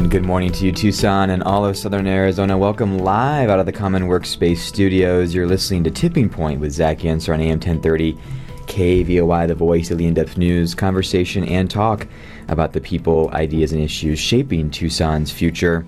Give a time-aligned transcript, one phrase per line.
[0.00, 2.56] And good morning to you, Tucson and all of Southern Arizona.
[2.56, 5.34] Welcome live out of the Common Workspace studios.
[5.34, 8.14] You're listening to Tipping Point with Zach Yentzer on AM 1030,
[8.64, 12.08] KVOI, the voice of the in depth news, conversation, and talk
[12.48, 15.84] about the people, ideas, and issues shaping Tucson's future.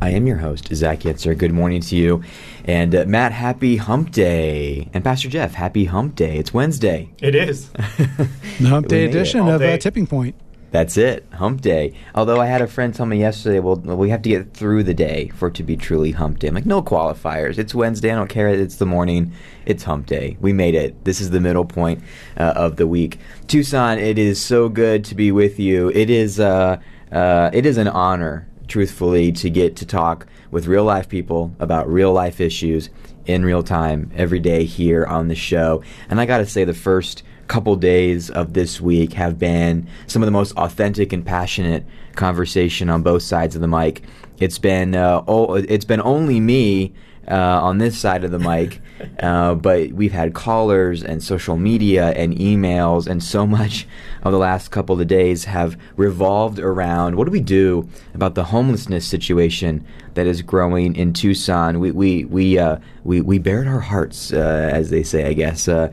[0.00, 1.36] I am your host, Zach Yentzer.
[1.36, 2.22] Good morning to you.
[2.64, 4.88] And uh, Matt, happy hump day.
[4.94, 6.38] And Pastor Jeff, happy hump day.
[6.38, 7.10] It's Wednesday.
[7.20, 7.70] It is.
[7.70, 10.36] the hump day edition of uh, Tipping Point.
[10.70, 11.94] That's it, hump day.
[12.14, 14.94] Although I had a friend tell me yesterday, well, we have to get through the
[14.94, 16.48] day for it to be truly hump day.
[16.48, 17.58] I'm like, no qualifiers.
[17.58, 18.12] It's Wednesday.
[18.12, 18.48] I don't care.
[18.48, 19.32] It's the morning.
[19.66, 20.36] It's hump day.
[20.40, 21.04] We made it.
[21.04, 22.04] This is the middle point
[22.36, 23.18] uh, of the week.
[23.48, 25.88] Tucson, it is so good to be with you.
[25.90, 26.80] It is, uh,
[27.10, 31.88] uh, it is an honor, truthfully, to get to talk with real life people about
[31.88, 32.90] real life issues
[33.26, 35.82] in real time every day here on the show.
[36.08, 40.22] And I got to say, the first couple days of this week have been some
[40.22, 41.84] of the most authentic and passionate
[42.14, 44.04] conversation on both sides of the mic.
[44.38, 46.94] It's been uh, oh, it's been only me
[47.30, 48.80] uh, on this side of the mic,
[49.20, 53.86] uh, but we've had callers and social media and emails, and so much
[54.22, 58.44] of the last couple of days have revolved around what do we do about the
[58.44, 61.78] homelessness situation that is growing in Tucson.
[61.80, 65.68] We we we uh, we, we bared our hearts, uh, as they say, I guess.
[65.68, 65.90] Uh,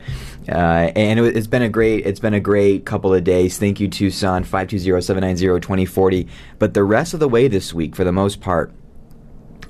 [0.48, 3.58] uh, and it, has been a great it's been a great couple of days.
[3.58, 6.28] Thank you, Tucson, 520-790-2040.
[6.58, 8.72] But the rest of the way this week, for the most part,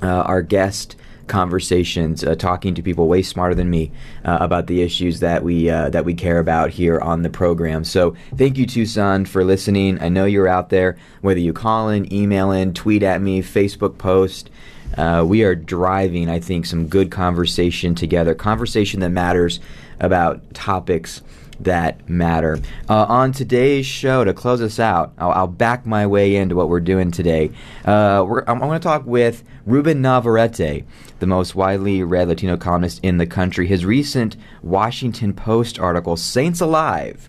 [0.01, 0.97] our guest
[1.29, 3.91] conversations, uh, talking to people way smarter than me
[4.25, 7.85] uh, about the issues that we uh, that we care about here on the program.
[7.85, 10.01] So thank you, Tucson, for listening.
[10.01, 13.99] I know you're out there, whether you call in, email in, tweet at me, Facebook
[13.99, 14.51] post.
[14.97, 19.61] Uh, we are driving, I think, some good conversation together, conversation that matters
[20.01, 21.23] about topics
[21.61, 22.61] that matter.
[22.89, 26.69] Uh, on today's show, to close us out, I'll, I'll, back my way into what
[26.69, 27.51] we're doing today.
[27.85, 30.85] Uh, we're, I'm, I'm going to talk with Ruben Navarrete,
[31.19, 33.67] the most widely read Latino columnist in the country.
[33.67, 37.29] His recent Washington Post article, Saints Alive.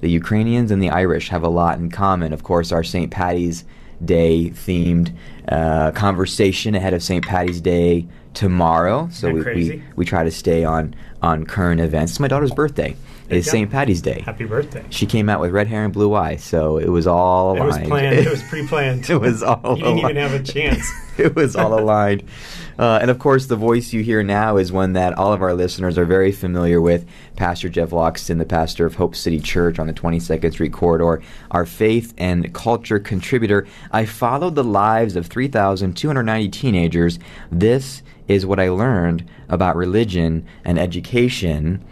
[0.00, 2.32] The Ukrainians and the Irish have a lot in common.
[2.32, 3.10] Of course, our St.
[3.10, 3.64] Patty's
[4.04, 5.12] Day themed
[5.48, 7.26] uh, conversation ahead of St.
[7.26, 9.08] Patty's Day tomorrow.
[9.10, 12.12] So we, we, we, try to stay on, on current events.
[12.12, 12.94] It's my daughter's birthday
[13.28, 13.70] is St.
[13.70, 14.20] Patty's Day.
[14.20, 14.84] Happy birthday.
[14.90, 17.62] She came out with red hair and blue eyes, so it was all aligned.
[17.62, 18.18] It was planned.
[18.18, 19.10] it was pre-planned.
[19.10, 19.78] it was all aligned.
[19.78, 20.90] You didn't even have a chance.
[21.18, 22.22] it was all aligned.
[22.78, 25.54] Uh, and of course, the voice you hear now is one that all of our
[25.54, 27.04] listeners are very familiar with.
[27.34, 31.66] Pastor Jeff Loxton, the pastor of Hope City Church on the 22nd Street corridor, our
[31.66, 33.66] faith and culture contributor.
[33.90, 37.18] I followed the lives of 3,290 teenagers.
[37.50, 41.84] This is what I learned about religion and education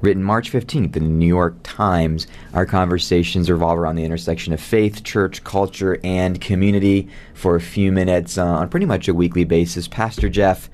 [0.00, 2.26] written March 15th in the New York Times.
[2.54, 7.92] Our conversations revolve around the intersection of faith, church, culture, and community for a few
[7.92, 9.88] minutes uh, on pretty much a weekly basis.
[9.88, 10.68] Pastor Jeff,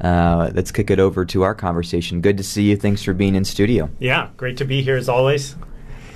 [0.00, 2.20] uh, let's kick it over to our conversation.
[2.20, 2.76] Good to see you.
[2.76, 3.90] Thanks for being in studio.
[3.98, 5.56] Yeah, great to be here as always.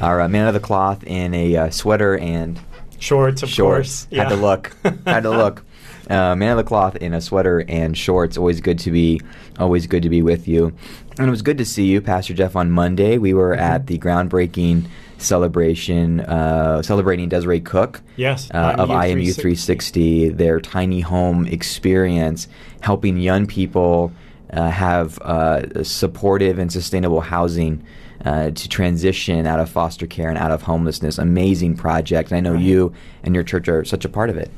[0.00, 2.58] Our uh, man of the cloth in a uh, sweater and
[2.98, 4.04] shorts, of shorts.
[4.04, 4.08] course.
[4.10, 4.22] Yeah.
[4.24, 4.76] Had to look.
[5.06, 5.64] Had to look.
[6.10, 8.36] Uh, man of the cloth in a sweater and shorts.
[8.36, 9.20] Always good to be,
[9.60, 10.72] always good to be with you.
[11.18, 13.16] And it was good to see you, Pastor Jeff, on Monday.
[13.16, 13.60] We were mm-hmm.
[13.60, 14.86] at the groundbreaking
[15.18, 19.40] celebration, uh, celebrating Desiree Cook yes, uh, of IMU 360.
[19.40, 22.48] 360, their tiny home experience,
[22.80, 24.12] helping young people
[24.52, 27.84] uh, have uh, supportive and sustainable housing.
[28.22, 31.16] Uh, to transition out of foster care and out of homelessness.
[31.16, 32.30] Amazing project.
[32.30, 32.62] And I know right.
[32.62, 34.50] you and your church are such a part of it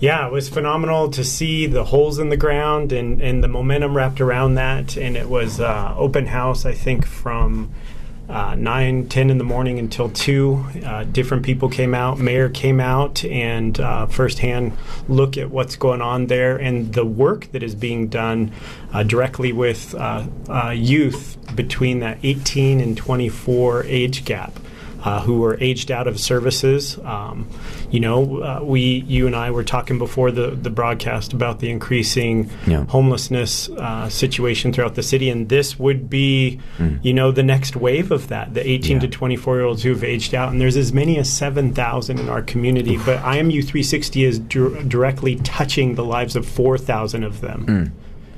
[0.00, 3.94] yeah, it was phenomenal to see the holes in the ground and, and the momentum
[3.94, 4.96] wrapped around that.
[4.96, 7.70] And it was uh, open house, I think, from
[8.30, 10.66] uh, 9, 10 in the morning until 2.
[10.84, 12.18] Uh, different people came out.
[12.18, 14.72] Mayor came out and uh, firsthand
[15.06, 18.52] look at what's going on there and the work that is being done
[18.94, 24.58] uh, directly with uh, uh, youth between that 18 and 24 age gap
[25.02, 26.98] uh, who were aged out of services.
[27.04, 27.48] Um,
[27.90, 31.70] you know, uh, we, you and I were talking before the, the broadcast about the
[31.70, 32.84] increasing yeah.
[32.86, 37.02] homelessness uh, situation throughout the city, and this would be, mm.
[37.02, 38.54] you know, the next wave of that.
[38.54, 39.00] The 18 yeah.
[39.00, 42.28] to 24 year olds who have aged out, and there's as many as 7,000 in
[42.28, 42.96] our community.
[42.96, 43.06] Oof.
[43.06, 47.66] But IMU 360 is directly touching the lives of 4,000 of them.
[47.66, 47.90] Mm.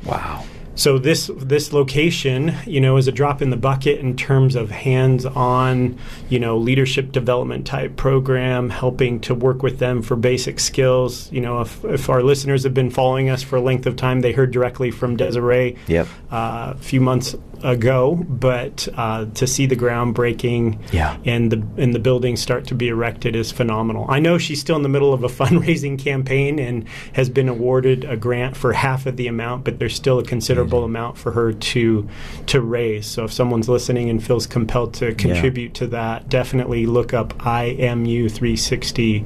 [0.07, 0.45] Wow.
[0.75, 4.71] So this this location, you know, is a drop in the bucket in terms of
[4.71, 5.99] hands-on,
[6.29, 11.31] you know, leadership development type program, helping to work with them for basic skills.
[11.31, 14.21] You know, if, if our listeners have been following us for a length of time,
[14.21, 16.07] they heard directly from Desiree yep.
[16.31, 21.17] uh, a few months ago, but uh, to see the groundbreaking yeah.
[21.25, 24.07] and the and the building start to be erected is phenomenal.
[24.09, 28.05] I know she's still in the middle of a fundraising campaign and has been awarded
[28.05, 30.85] a grant for half of the amount, but there's still a considerable mm-hmm.
[30.85, 32.09] amount for her to
[32.47, 33.07] to raise.
[33.07, 35.79] So if someone's listening and feels compelled to contribute yeah.
[35.79, 39.25] to that, definitely look up IMU 360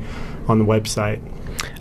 [0.49, 1.21] on the website.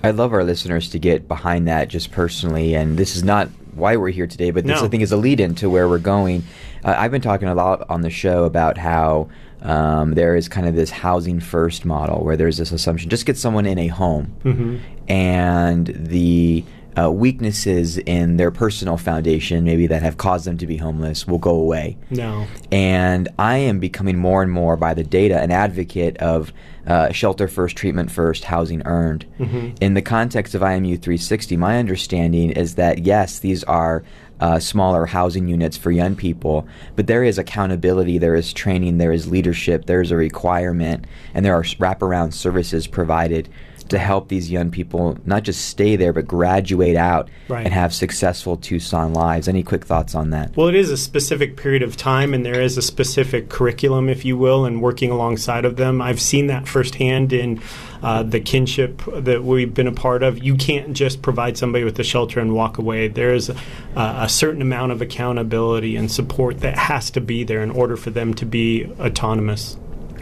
[0.04, 3.98] I'd love our listeners to get behind that just personally, and this is not why
[3.98, 4.86] we're here today, but this no.
[4.86, 6.44] I think is a lead in to where we're going.
[6.84, 9.30] Uh, I've been talking a lot on the show about how
[9.62, 13.38] um, there is kind of this housing first model where there's this assumption just get
[13.38, 14.78] someone in a home, mm-hmm.
[15.12, 16.63] and the
[16.97, 21.38] uh, weaknesses in their personal foundation, maybe that have caused them to be homeless, will
[21.38, 21.97] go away.
[22.09, 22.47] No.
[22.71, 26.53] And I am becoming more and more by the data an advocate of
[26.88, 29.25] uh, shelter first, treatment first, housing earned.
[29.39, 29.75] Mm-hmm.
[29.81, 34.03] In the context of IMU 360, my understanding is that yes, these are
[34.39, 39.12] uh, smaller housing units for young people, but there is accountability, there is training, there
[39.12, 43.50] is leadership, there is a requirement, and there are wraparound services provided
[43.89, 47.65] to help these young people not just stay there but graduate out right.
[47.65, 49.47] and have successful Tucson lives.
[49.47, 50.55] Any quick thoughts on that?
[50.55, 54.25] Well, it is a specific period of time and there is a specific curriculum, if
[54.25, 56.01] you will, and working alongside of them.
[56.01, 57.61] I've seen that firsthand in
[58.01, 60.43] uh, the kinship that we've been a part of.
[60.43, 63.07] You can't just provide somebody with a shelter and walk away.
[63.07, 63.55] There is a,
[63.95, 68.09] a certain amount of accountability and support that has to be there in order for
[68.09, 69.77] them to be autonomous.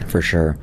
[0.08, 0.56] For sure.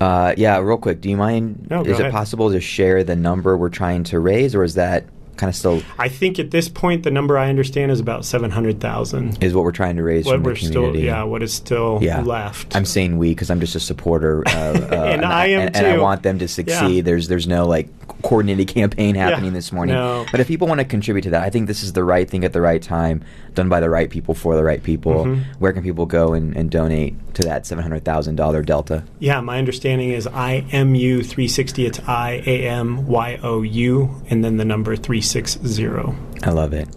[0.00, 1.66] Uh, yeah, real quick, do you mind?
[1.70, 2.12] No, is it ahead.
[2.12, 5.04] possible to share the number we're trying to raise, or is that
[5.38, 5.82] kind of still?
[5.98, 9.42] I think at this point, the number I understand is about seven hundred thousand.
[9.42, 10.98] Is what we're trying to raise what we're the community.
[10.98, 12.20] Still, yeah, what is still yeah.
[12.20, 12.76] left.
[12.76, 15.80] I'm saying we because I'm just a supporter, uh, uh, and, I am and, too.
[15.80, 16.96] and I want them to succeed.
[16.96, 17.02] Yeah.
[17.02, 17.88] There's there's no like
[18.22, 19.58] coordinated campaign happening yeah.
[19.58, 19.94] this morning.
[19.94, 20.26] No.
[20.30, 22.44] But if people want to contribute to that, I think this is the right thing
[22.44, 23.24] at the right time,
[23.54, 25.24] done by the right people for the right people.
[25.24, 25.60] Mm-hmm.
[25.60, 29.04] Where can people go and, and donate to that seven hundred thousand dollar delta?
[29.18, 31.86] Yeah, my understanding is IMU three sixty.
[31.86, 36.16] It's I A M Y O U, and then the number three six zero.
[36.42, 36.88] I love it.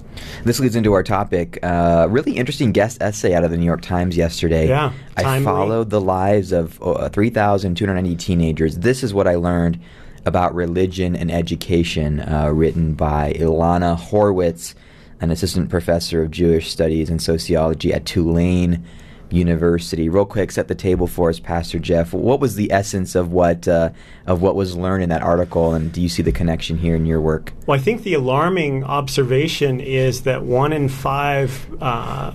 [0.43, 1.59] This leads into our topic.
[1.63, 4.67] Uh, really interesting guest essay out of the New York Times yesterday.
[4.67, 8.77] Yeah, I followed the lives of uh, 3,290 teenagers.
[8.77, 9.79] This is what I learned
[10.25, 14.75] about religion and education, uh, written by Ilana Horwitz,
[15.19, 18.85] an assistant professor of Jewish studies and sociology at Tulane
[19.33, 20.09] University.
[20.09, 22.13] Real quick, set the table for us, Pastor Jeff.
[22.13, 23.91] What was the essence of what uh,
[24.27, 27.05] of what was learned in that article, and do you see the connection here in
[27.05, 27.53] your work?
[27.65, 32.33] Well, I think the alarming observation is that one in five uh,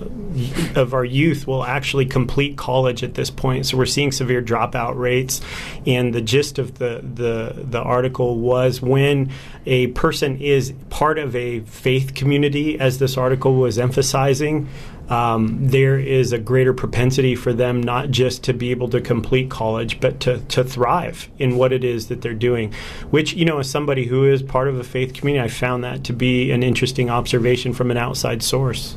[0.75, 3.65] of our youth will actually complete college at this point.
[3.65, 5.41] So we're seeing severe dropout rates,
[5.85, 9.31] and the gist of the the the article was when
[9.65, 14.67] a person is part of a faith community, as this article was emphasizing
[15.09, 19.49] um, there is a greater propensity for them not just to be able to complete
[19.49, 22.73] college, but to, to thrive in what it is that they're doing.
[23.09, 26.03] Which, you know, as somebody who is part of a faith community, I found that
[26.05, 28.95] to be an interesting observation from an outside source.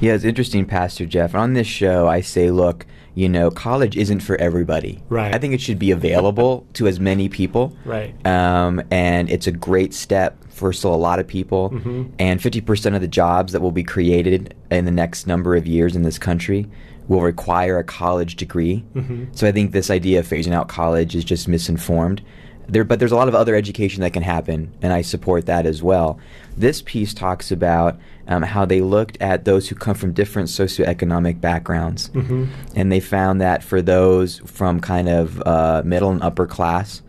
[0.00, 1.34] Yeah, it's interesting, Pastor Jeff.
[1.34, 2.86] On this show, I say, look,
[3.18, 5.02] you know, college isn't for everybody.
[5.08, 5.34] Right.
[5.34, 7.76] I think it should be available to as many people.
[7.84, 8.14] Right.
[8.24, 11.70] Um, and it's a great step for still a lot of people.
[11.70, 12.12] Mm-hmm.
[12.20, 15.96] And 50% of the jobs that will be created in the next number of years
[15.96, 16.68] in this country
[17.08, 18.84] will require a college degree.
[18.94, 19.24] Mm-hmm.
[19.32, 22.22] So I think this idea of phasing out college is just misinformed.
[22.68, 25.64] There, but there's a lot of other education that can happen, and I support that
[25.64, 26.18] as well.
[26.56, 31.40] This piece talks about um, how they looked at those who come from different socioeconomic
[31.40, 32.44] backgrounds, mm-hmm.
[32.76, 37.00] and they found that for those from kind of uh, middle and upper class,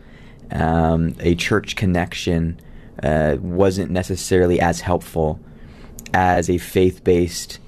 [0.51, 2.59] um, a church connection
[3.03, 5.39] uh, wasn't necessarily as helpful
[6.13, 7.59] as a faith-based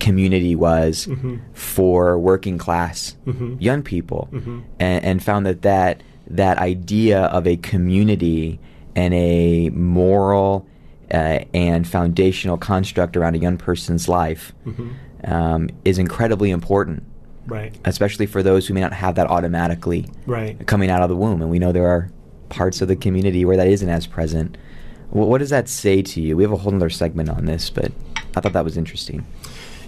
[0.00, 1.36] community was mm-hmm.
[1.52, 3.56] for working class mm-hmm.
[3.58, 4.60] young people, Mm-hmm.
[4.78, 8.58] and, and found that that that idea of a community
[8.94, 10.66] and a moral
[11.12, 15.32] uh, and foundational construct around a young person's life Mm-hmm.
[15.32, 17.02] um, is incredibly important,
[17.46, 17.74] Right.
[17.86, 20.64] especially for those who may not have that automatically Right.
[20.66, 21.40] coming out of the womb.
[21.40, 22.10] And we know there are
[22.50, 24.56] parts of the community where that isn't as present.
[25.10, 26.36] Wh- what does that say to you?
[26.36, 27.90] We have a whole other segment on this, but
[28.36, 29.24] I thought that was interesting.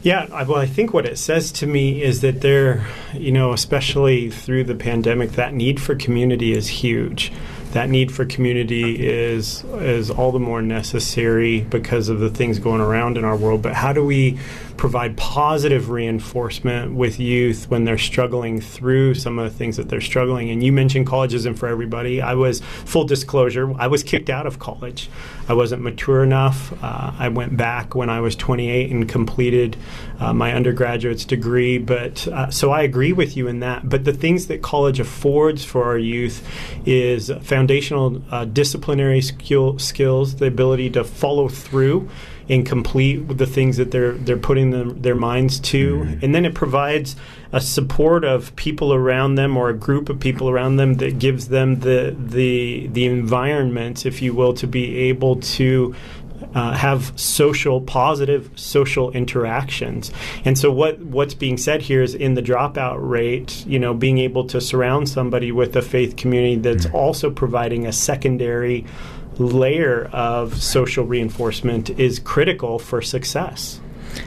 [0.02, 3.52] Yeah, I, well, I think what it says to me is that there, you know,
[3.52, 7.30] especially through the pandemic, that need for community is huge.
[7.72, 12.80] That need for community is is all the more necessary because of the things going
[12.80, 13.62] around in our world.
[13.62, 14.38] But how do we
[14.80, 20.00] provide positive reinforcement with youth when they're struggling through some of the things that they're
[20.00, 20.48] struggling.
[20.48, 22.22] And you mentioned college isn't for everybody.
[22.22, 25.10] I was, full disclosure, I was kicked out of college.
[25.50, 26.72] I wasn't mature enough.
[26.82, 29.76] Uh, I went back when I was 28 and completed
[30.18, 31.76] uh, my undergraduate's degree.
[31.76, 33.86] But uh, so I agree with you in that.
[33.86, 36.42] But the things that college affords for our youth
[36.86, 37.30] is
[37.60, 42.08] foundational uh, disciplinary skill, skills, the ability to follow through
[42.48, 46.24] and complete the things that they're they're putting them, their minds to, mm-hmm.
[46.24, 47.16] and then it provides
[47.52, 51.48] a support of people around them or a group of people around them that gives
[51.48, 55.94] them the the the environment, if you will, to be able to
[56.54, 60.10] uh, have social, positive social interactions.
[60.44, 64.18] And so, what what's being said here is in the dropout rate, you know, being
[64.18, 66.96] able to surround somebody with a faith community that's mm-hmm.
[66.96, 68.84] also providing a secondary
[69.38, 73.80] layer of social reinforcement is critical for success.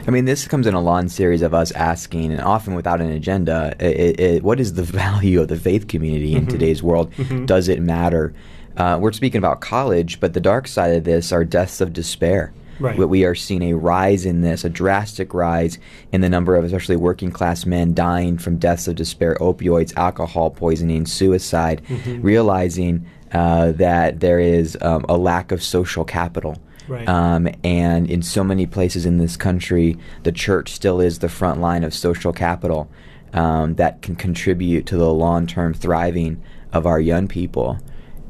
[0.07, 3.11] I mean, this comes in a long series of us asking, and often without an
[3.11, 6.51] agenda, it, it, what is the value of the faith community in mm-hmm.
[6.51, 7.11] today's world?
[7.13, 7.45] Mm-hmm.
[7.45, 8.33] Does it matter?
[8.77, 12.53] Uh, we're speaking about college, but the dark side of this are deaths of despair.
[12.79, 12.97] Right.
[12.97, 15.77] We are seeing a rise in this, a drastic rise
[16.11, 20.49] in the number of especially working class men dying from deaths of despair, opioids, alcohol
[20.49, 22.21] poisoning, suicide, mm-hmm.
[22.21, 26.57] realizing uh, that there is um, a lack of social capital.
[26.87, 27.07] Right.
[27.07, 31.61] Um, and in so many places in this country, the church still is the front
[31.61, 32.89] line of social capital
[33.33, 36.41] um, that can contribute to the long term thriving
[36.73, 37.79] of our young people.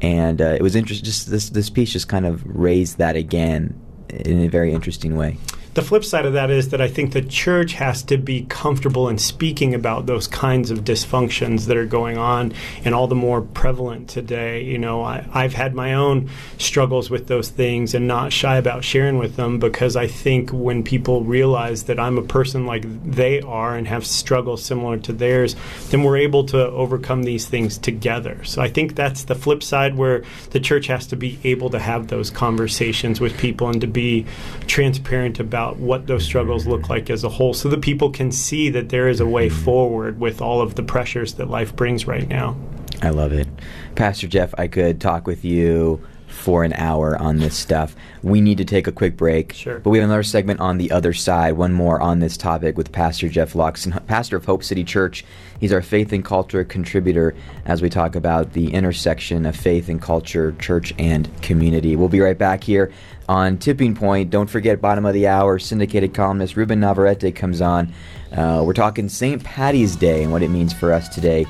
[0.04, 1.06] And uh, it was interesting.
[1.06, 3.80] Just this this piece just kind of raised that again
[4.10, 5.38] in a very interesting way
[5.74, 9.10] the flip side of that is that I think the church has to be comfortable
[9.10, 12.54] in speaking about those kinds of dysfunctions that are going on
[12.86, 14.64] and all the more prevalent today.
[14.64, 18.84] You know, I, have had my own struggles with those things and not shy about
[18.84, 23.42] sharing with them because I think when people realize that I'm a person like they
[23.42, 25.56] are and have struggles similar to theirs,
[25.90, 28.44] then we're able to overcome these things together.
[28.44, 31.80] So I think that's the flip side where the church has to be able to
[31.80, 34.26] have those conversations with people and to be
[34.68, 38.32] transparent about about what those struggles look like as a whole so that people can
[38.32, 42.06] see that there is a way forward with all of the pressures that life brings
[42.06, 42.58] right now.
[43.02, 43.48] I love it.
[43.96, 47.96] Pastor Jeff, I could talk with you for an hour on this stuff.
[48.22, 49.54] We need to take a quick break.
[49.54, 49.80] Sure.
[49.80, 52.92] But we have another segment on the other side, one more on this topic with
[52.92, 55.24] Pastor Jeff Loxton, pastor of Hope City Church.
[55.60, 57.36] He's our faith and culture contributor
[57.66, 61.96] as we talk about the intersection of faith and culture, church and community.
[61.96, 62.92] We'll be right back here
[63.30, 64.30] on Tipping Point.
[64.30, 67.94] Don't forget, bottom of the hour, syndicated columnist Ruben Navarrete comes on.
[68.32, 69.44] Uh, we're talking St.
[69.44, 71.46] Patty's Day and what it means for us today.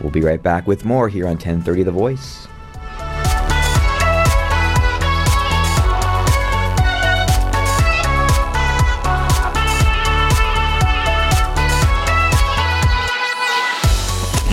[0.00, 2.46] We'll be right back with more here on 1030 The Voice.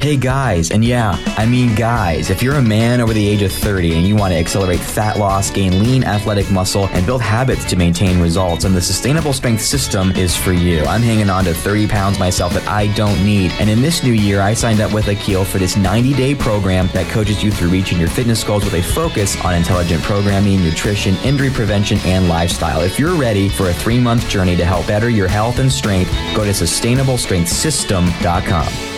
[0.00, 3.50] Hey guys, and yeah, I mean guys, if you're a man over the age of
[3.50, 7.64] 30 and you want to accelerate fat loss, gain lean athletic muscle, and build habits
[7.64, 10.84] to maintain results, then the Sustainable Strength System is for you.
[10.84, 13.50] I'm hanging on to 30 pounds myself that I don't need.
[13.58, 16.88] And in this new year, I signed up with Akil for this 90 day program
[16.92, 21.16] that coaches you through reaching your fitness goals with a focus on intelligent programming, nutrition,
[21.24, 22.82] injury prevention, and lifestyle.
[22.82, 26.12] If you're ready for a three month journey to help better your health and strength,
[26.36, 28.97] go to sustainablestrengthsystem.com.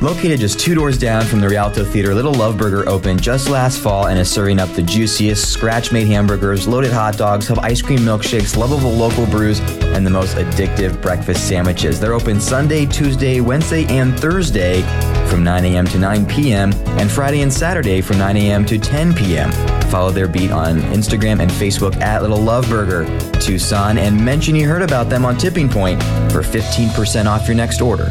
[0.00, 3.78] Located just two doors down from the Rialto Theater, Little Love Burger opened just last
[3.78, 7.82] fall and is serving up the juiciest scratch made hamburgers, loaded hot dogs, have ice
[7.82, 12.00] cream milkshakes, lovable local brews, and the most addictive breakfast sandwiches.
[12.00, 14.80] They're open Sunday, Tuesday, Wednesday, and Thursday
[15.28, 15.84] from 9 a.m.
[15.88, 18.64] to 9 p.m., and Friday and Saturday from 9 a.m.
[18.64, 19.52] to 10 p.m.
[19.90, 23.04] Follow their beat on Instagram and Facebook at Little Love Burger
[23.38, 26.02] Tucson and mention you heard about them on Tipping Point
[26.32, 28.10] for 15% off your next order.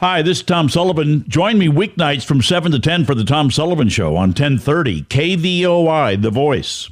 [0.00, 1.24] Hi, this is Tom Sullivan.
[1.26, 6.20] Join me weeknights from 7 to 10 for the Tom Sullivan Show on 1030 KVOI,
[6.20, 6.90] The Voice.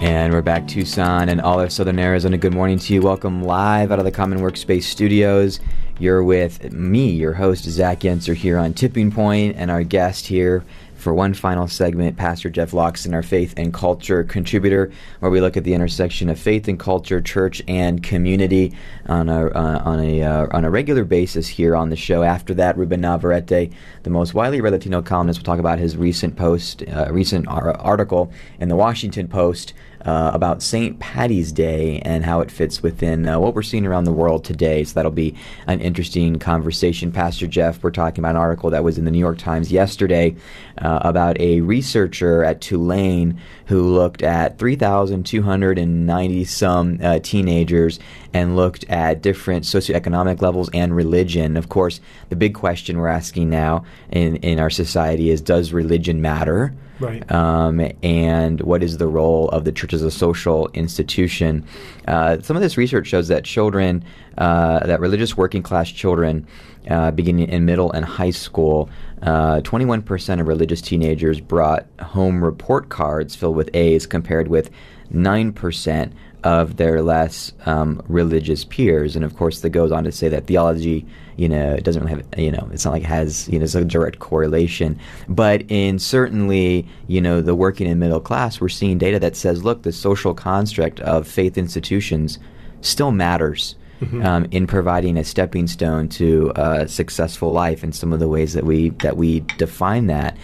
[0.00, 2.38] And we're back Tucson and all of Southern Arizona.
[2.38, 3.02] Good morning to you.
[3.02, 5.60] Welcome live out of the Common Workspace Studios.
[5.98, 10.64] You're with me, your host, Zach Yentzer, here on Tipping Point, and our guest here
[11.06, 15.56] for one final segment, Pastor Jeff Loxton, our faith and culture contributor, where we look
[15.56, 18.74] at the intersection of faith and culture, church and community
[19.06, 22.24] on a uh, on a uh, on a regular basis here on the show.
[22.24, 23.72] After that, Ruben Navarrete,
[24.02, 27.76] the most widely read Latino columnist, will talk about his recent post, uh, recent ar-
[27.76, 29.74] article in the Washington Post
[30.06, 30.98] uh, about St.
[31.00, 34.84] Patty's Day and how it fits within uh, what we're seeing around the world today.
[34.84, 35.34] So that'll be
[35.66, 37.10] an interesting conversation.
[37.10, 40.36] Pastor Jeff, we're talking about an article that was in the New York Times yesterday
[40.78, 47.98] uh, about a researcher at Tulane who looked at 3,290 some uh, teenagers
[48.32, 51.56] and looked at different socioeconomic levels and religion.
[51.56, 56.22] Of course, the big question we're asking now in, in our society is does religion
[56.22, 56.74] matter?
[56.98, 57.30] Right.
[57.30, 61.66] Um, and what is the role of the church as a social institution?
[62.08, 64.02] Uh, some of this research shows that children,
[64.38, 66.46] uh, that religious working class children,
[66.88, 68.88] uh, beginning in middle and high school,
[69.22, 74.70] 21% uh, of religious teenagers brought home report cards filled with A's compared with
[75.12, 76.12] 9%
[76.44, 79.16] of their less um, religious peers.
[79.16, 81.04] And of course, that goes on to say that theology,
[81.36, 83.64] you know, it doesn't really have, you know, it's not like it has, you know,
[83.64, 84.98] it's a direct correlation.
[85.28, 89.62] But in certainly, you know, the working and middle class, we're seeing data that says,
[89.62, 92.38] look, the social construct of faith institutions
[92.80, 93.76] still matters.
[94.00, 94.26] Mm-hmm.
[94.26, 98.52] Um, in providing a stepping stone to a successful life, in some of the ways
[98.52, 100.36] that we that we define that,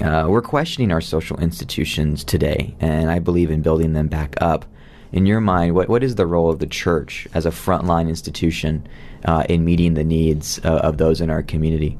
[0.00, 4.64] uh, we're questioning our social institutions today, and I believe in building them back up
[5.12, 8.86] in your mind, what, what is the role of the church as a frontline institution
[9.24, 11.98] uh, in meeting the needs uh, of those in our community?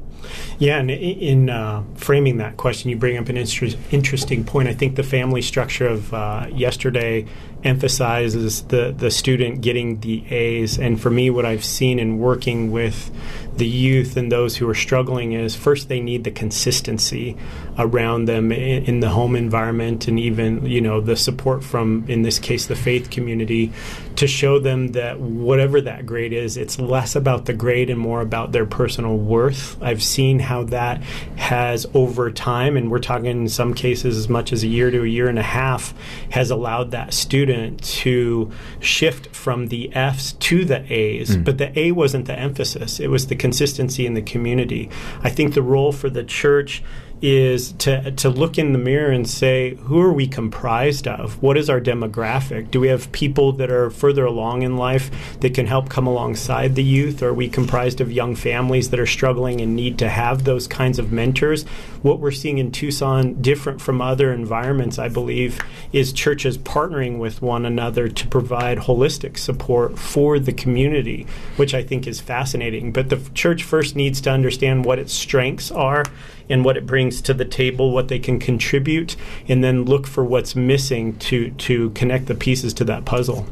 [0.59, 4.67] Yeah, and in uh, framing that question, you bring up an inter- interesting point.
[4.67, 7.25] I think the family structure of uh, yesterday
[7.63, 10.77] emphasizes the, the student getting the A's.
[10.79, 13.11] And for me, what I've seen in working with
[13.57, 17.37] the youth and those who are struggling is first they need the consistency
[17.77, 22.21] around them in, in, the home environment and even you know the support from in
[22.21, 23.71] this case the faith community
[24.15, 28.21] to show them that whatever that grade is it's less about the grade and more
[28.21, 31.01] about their personal worth i've seen how that
[31.35, 35.03] has over time and we're talking in some cases as much as a year to
[35.03, 35.93] a year and a half
[36.29, 41.43] has allowed that student to shift from the f's to the a's mm.
[41.43, 42.99] but the a wasn't the emphasis.
[42.99, 44.89] It was the consistency in the community.
[45.23, 46.83] I think the role for the church
[47.21, 51.41] is to to look in the mirror and say who are we comprised of?
[51.41, 52.71] What is our demographic?
[52.71, 56.75] Do we have people that are further along in life that can help come alongside
[56.75, 57.21] the youth?
[57.21, 60.67] Or are we comprised of young families that are struggling and need to have those
[60.67, 61.65] kinds of mentors
[62.01, 65.59] what we're seeing in Tucson different from other environments I believe
[65.91, 71.83] is churches partnering with one another to provide holistic support for the community which I
[71.83, 76.03] think is fascinating but the church first needs to understand what its strengths are
[76.51, 79.15] and what it brings to the table, what they can contribute,
[79.47, 83.47] and then look for what's missing to to connect the pieces to that puzzle.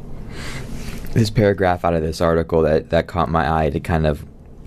[1.14, 4.26] This paragraph out of this article that that caught my eye to kind of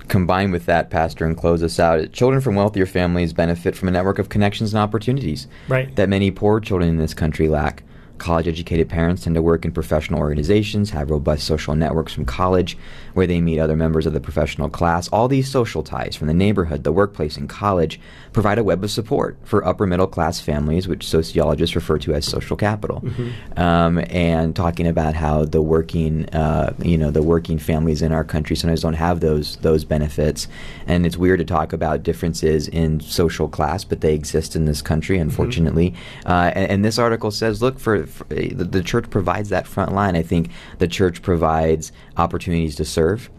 [0.08, 2.12] combine with that, Pastor, and close us out.
[2.12, 5.94] Children from wealthier families benefit from a network of connections and opportunities right.
[5.96, 7.82] that many poor children in this country lack.
[8.22, 12.78] College educated parents tend to work in professional organizations, have robust social networks from college
[13.14, 15.08] where they meet other members of the professional class.
[15.08, 18.00] All these social ties from the neighborhood, the workplace, and college
[18.32, 22.24] provide a web of support for upper middle class families, which sociologists refer to as
[22.24, 23.00] social capital.
[23.00, 23.58] Mm-hmm.
[23.58, 28.24] Um, and talking about how the working, uh, you know, the working families in our
[28.24, 30.46] country sometimes don't have those those benefits,
[30.86, 34.80] and it's weird to talk about differences in social class, but they exist in this
[34.80, 35.28] country, mm-hmm.
[35.28, 35.90] unfortunately.
[35.90, 36.30] Mm-hmm.
[36.30, 39.92] Uh, and, and, this article says, look for, for the, the church provides that front
[39.92, 40.16] line.
[40.16, 43.30] I think the church provides opportunities to serve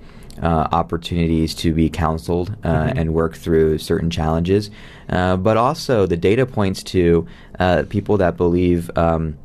[0.41, 2.97] uh, opportunities to be counseled uh, mm-hmm.
[2.97, 4.71] and work through certain challenges.
[5.09, 7.27] Uh, but also, the data points to
[7.59, 8.89] uh, people that believe.
[8.97, 9.37] Um,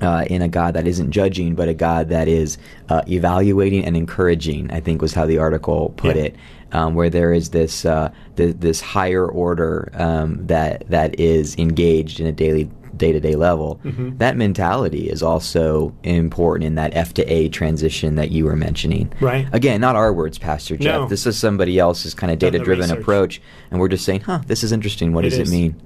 [0.00, 3.96] uh, in a God that isn't judging, but a God that is uh, evaluating and
[3.96, 4.68] encouraging.
[4.72, 6.22] I think was how the article put yeah.
[6.22, 6.36] it,
[6.72, 12.26] um, where there is this th- this higher order um, that that is engaged in
[12.26, 14.16] a daily day to day level, mm-hmm.
[14.18, 19.12] that mentality is also important in that F to A transition that you were mentioning.
[19.20, 19.48] Right.
[19.52, 21.02] Again, not our words, Pastor Jeff.
[21.02, 21.08] No.
[21.08, 24.62] This is somebody else's kind of data driven approach, and we're just saying, huh, this
[24.62, 25.12] is interesting.
[25.12, 25.52] What it does is.
[25.52, 25.80] it mean?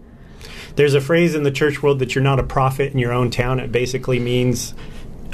[0.76, 3.30] There's a phrase in the church world that you're not a prophet in your own
[3.30, 3.58] town.
[3.58, 4.74] It basically means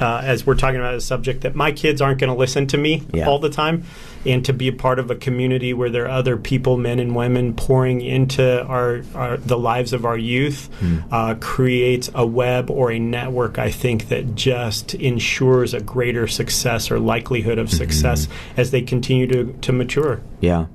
[0.00, 2.76] uh, as we're talking about a subject that my kids aren't going to listen to
[2.76, 3.28] me yeah.
[3.28, 3.84] all the time
[4.26, 7.14] and to be a part of a community where there are other people men and
[7.14, 11.04] women pouring into our, our the lives of our youth mm.
[11.12, 16.90] uh, creates a web or a network i think that just ensures a greater success
[16.90, 17.76] or likelihood of mm-hmm.
[17.76, 20.66] success as they continue to, to mature yeah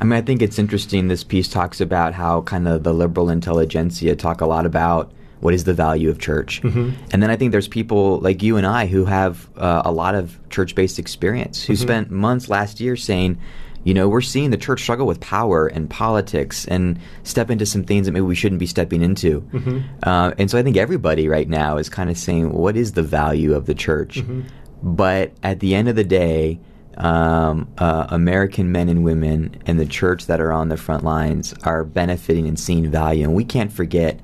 [0.00, 1.08] I mean, I think it's interesting.
[1.08, 5.54] This piece talks about how kind of the liberal intelligentsia talk a lot about what
[5.54, 6.62] is the value of church?
[6.62, 6.90] Mm-hmm.
[7.12, 10.14] And then I think there's people like you and I who have uh, a lot
[10.14, 11.82] of church based experience who mm-hmm.
[11.82, 13.40] spent months last year saying,
[13.82, 17.82] you know, we're seeing the church struggle with power and politics and step into some
[17.82, 19.40] things that maybe we shouldn't be stepping into.
[19.40, 19.80] Mm-hmm.
[20.02, 23.02] Uh, and so I think everybody right now is kind of saying, what is the
[23.02, 24.18] value of the church?
[24.18, 24.42] Mm-hmm.
[24.82, 26.60] But at the end of the day,
[26.98, 31.54] um, uh, American men and women and the church that are on the front lines
[31.62, 33.24] are benefiting and seeing value.
[33.24, 34.20] And we can't forget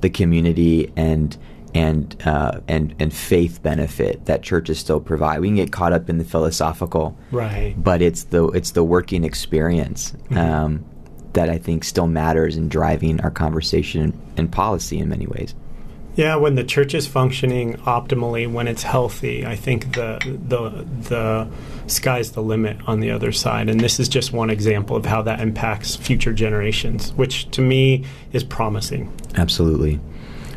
[0.00, 1.36] the community and
[1.74, 5.40] and uh, and and faith benefit that churches still provide.
[5.40, 7.74] We can get caught up in the philosophical, right?
[7.76, 10.38] But it's the it's the working experience mm-hmm.
[10.38, 10.84] um,
[11.32, 15.54] that I think still matters in driving our conversation and policy in many ways.
[16.16, 20.18] Yeah, when the church is functioning optimally, when it's healthy, I think the
[20.48, 21.48] the the
[21.86, 23.68] sky's the limit on the other side.
[23.68, 28.04] And this is just one example of how that impacts future generations, which to me
[28.32, 29.12] is promising.
[29.36, 30.00] Absolutely.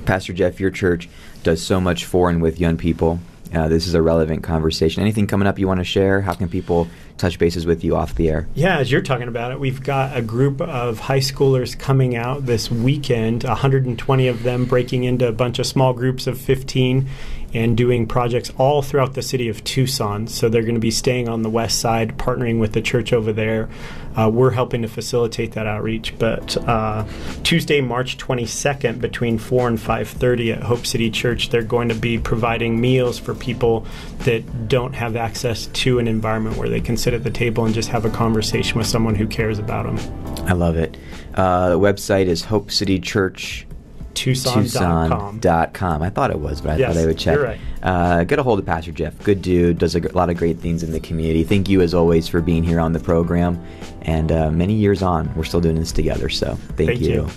[0.05, 1.07] Pastor Jeff, your church
[1.43, 3.19] does so much for and with young people.
[3.53, 5.01] Uh, this is a relevant conversation.
[5.01, 6.21] Anything coming up you want to share?
[6.21, 8.47] How can people touch bases with you off the air?
[8.55, 12.45] Yeah, as you're talking about it, we've got a group of high schoolers coming out
[12.45, 17.07] this weekend, 120 of them breaking into a bunch of small groups of 15
[17.53, 20.27] and doing projects all throughout the city of Tucson.
[20.27, 23.31] So they're going to be staying on the west side, partnering with the church over
[23.31, 23.69] there.
[24.15, 26.17] Uh, we're helping to facilitate that outreach.
[26.17, 27.05] But uh,
[27.43, 32.17] Tuesday, March 22nd, between 4 and 5:30 at Hope City Church, they're going to be
[32.17, 33.85] providing meals for people
[34.19, 37.75] that don't have access to an environment where they can sit at the table and
[37.75, 40.47] just have a conversation with someone who cares about them.
[40.47, 40.95] I love it.
[41.33, 43.67] Uh, the website is Hope City Church
[44.13, 45.39] Tucson.com.
[45.39, 46.01] Tucson.com.
[46.01, 47.35] I thought it was, but I yes, thought I would check.
[47.35, 47.59] You're right.
[47.81, 49.17] Uh, get a hold of Pastor Jeff.
[49.23, 49.77] Good dude.
[49.77, 51.43] Does a lot of great things in the community.
[51.43, 53.63] Thank you, as always, for being here on the program.
[54.03, 56.29] And uh, many years on, we're still doing this together.
[56.29, 57.13] So thank, thank you.
[57.13, 57.29] you.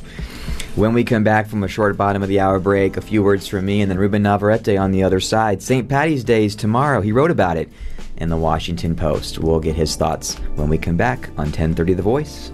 [0.77, 3.47] When we come back from a short bottom of the hour break, a few words
[3.47, 5.63] from me and then Ruben Navarrete on the other side.
[5.63, 5.89] St.
[5.89, 7.01] Patty's Day is tomorrow.
[7.01, 7.71] He wrote about it
[8.19, 9.39] in the Washington Post.
[9.39, 12.53] We'll get his thoughts when we come back on 1030 The Voice.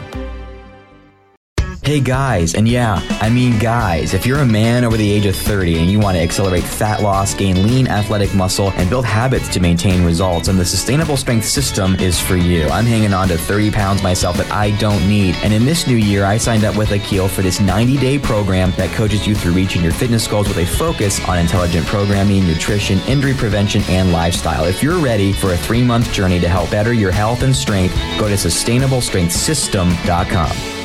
[1.91, 5.35] Hey guys, and yeah, I mean guys, if you're a man over the age of
[5.35, 9.49] 30 and you want to accelerate fat loss, gain lean athletic muscle, and build habits
[9.49, 12.69] to maintain results, then the Sustainable Strength System is for you.
[12.69, 15.35] I'm hanging on to 30 pounds myself that I don't need.
[15.43, 18.71] And in this new year, I signed up with Akil for this 90 day program
[18.77, 22.99] that coaches you through reaching your fitness goals with a focus on intelligent programming, nutrition,
[22.99, 24.63] injury prevention, and lifestyle.
[24.63, 27.93] If you're ready for a three month journey to help better your health and strength,
[28.17, 30.80] go to sustainablestrengthsystem.com.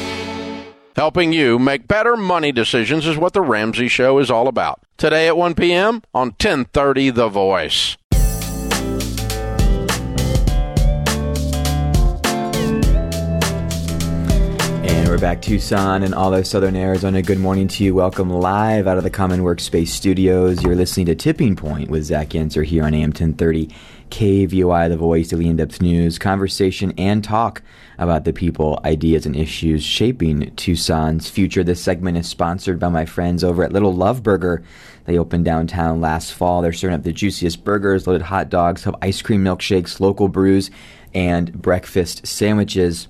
[0.96, 4.80] Helping you make better money decisions is what the Ramsey Show is all about.
[4.96, 6.00] Today at 1 p.m.
[6.14, 7.98] on 1030 The Voice.
[14.88, 17.20] And we're back, Tucson and all of Southern Arizona.
[17.20, 17.94] Good morning to you.
[17.94, 20.62] Welcome live out of the Common Workspace Studios.
[20.62, 23.68] You're listening to Tipping Point with Zach Yentzer here on AM 1030
[24.08, 27.60] KVOI, The Voice, Daily In-Depth News, conversation and talk
[27.98, 31.64] about the people, ideas, and issues shaping Tucson's future.
[31.64, 34.62] This segment is sponsored by my friends over at Little Love Burger.
[35.04, 36.62] They opened downtown last fall.
[36.62, 40.70] They're serving up the juiciest burgers, loaded hot dogs, have ice cream milkshakes, local brews,
[41.14, 43.08] and breakfast sandwiches.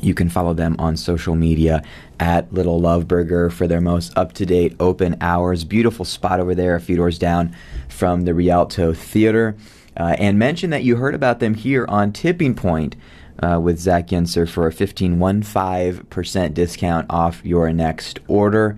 [0.00, 1.82] You can follow them on social media
[2.18, 5.62] at Little Love Burger for their most up to date open hours.
[5.62, 7.54] Beautiful spot over there, a few doors down
[7.88, 9.56] from the Rialto Theater.
[9.96, 12.96] Uh, and mention that you heard about them here on Tipping Point
[13.40, 18.76] uh, with Zach Yentzer for a 15.15% discount off your next order.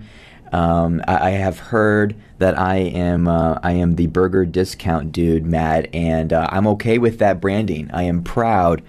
[0.51, 5.45] Um, I, I, have heard that I am uh, I am the burger discount dude,
[5.45, 7.89] Matt, and uh, I'm okay with that branding.
[7.91, 8.81] I am proud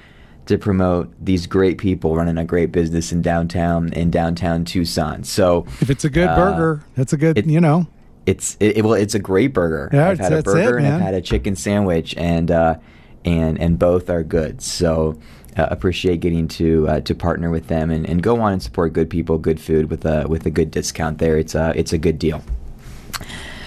[0.46, 5.24] to promote these great people running a great business in downtown in downtown Tucson.
[5.24, 7.86] So if it's a good uh, burger, that's a good it, you know.
[8.26, 9.90] It's it, well, it's a great burger.
[9.92, 12.76] Yeah, I've had a burger it, and I've had a chicken sandwich, and uh,
[13.24, 14.62] and and both are good.
[14.62, 15.18] So
[15.56, 18.92] uh, appreciate getting to uh, to partner with them and, and go on and support
[18.92, 21.38] good people, good food with a with a good discount there.
[21.38, 22.42] It's a it's a good deal.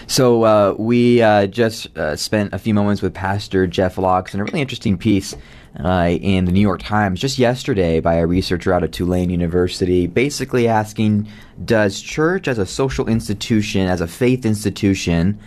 [0.09, 4.43] So uh, we uh, just uh, spent a few moments with Pastor Jeff Loxton a
[4.43, 5.35] really interesting piece
[5.83, 10.07] uh, in the New York Times just yesterday by a researcher out of Tulane University,
[10.07, 11.27] basically asking,
[11.63, 15.39] does church as a social institution, as a faith institution,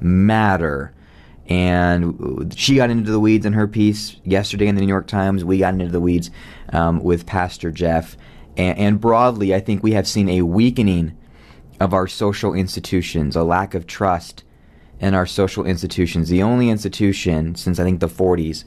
[0.00, 0.92] matter?
[1.50, 5.44] And she got into the weeds in her piece yesterday in the New York Times.
[5.44, 6.30] We got into the weeds
[6.72, 8.16] um, with Pastor Jeff.
[8.56, 11.16] And, and broadly, I think we have seen a weakening
[11.80, 14.44] of our social institutions, a lack of trust
[15.00, 16.28] in our social institutions.
[16.28, 18.62] The only institution since I think the 40s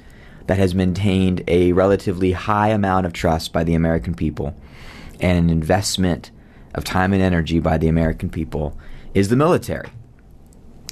[0.48, 4.56] that has maintained a relatively high amount of trust by the American people
[5.22, 6.32] and an investment
[6.74, 8.78] of time and energy by the American people
[9.14, 9.90] is the military.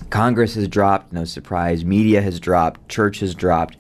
[0.10, 1.86] Congress has dropped, no surprise.
[1.86, 2.88] Media has dropped.
[2.90, 3.78] Church has dropped.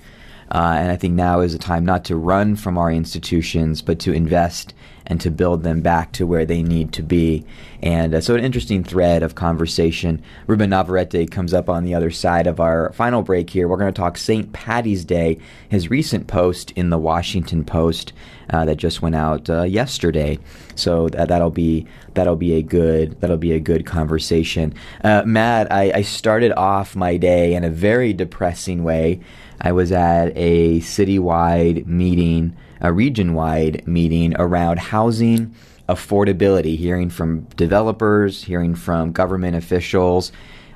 [0.51, 3.99] Uh, and I think now is the time not to run from our institutions, but
[3.99, 4.73] to invest
[5.11, 7.45] and to build them back to where they need to be.
[7.83, 10.23] And uh, so, an interesting thread of conversation.
[10.47, 13.67] Ruben Navarrete comes up on the other side of our final break here.
[13.67, 14.53] We're going to talk St.
[14.53, 18.13] Patty's Day, his recent post in the Washington Post
[18.51, 20.39] uh, that just went out uh, yesterday.
[20.75, 24.73] So that, that'll be that'll be a good that'll be a good conversation.
[25.03, 29.19] Uh, Matt, I, I started off my day in a very depressing way.
[29.59, 35.55] I was at a citywide meeting, a region wide meeting around housing
[35.87, 40.31] affordability, hearing from developers, hearing from government officials.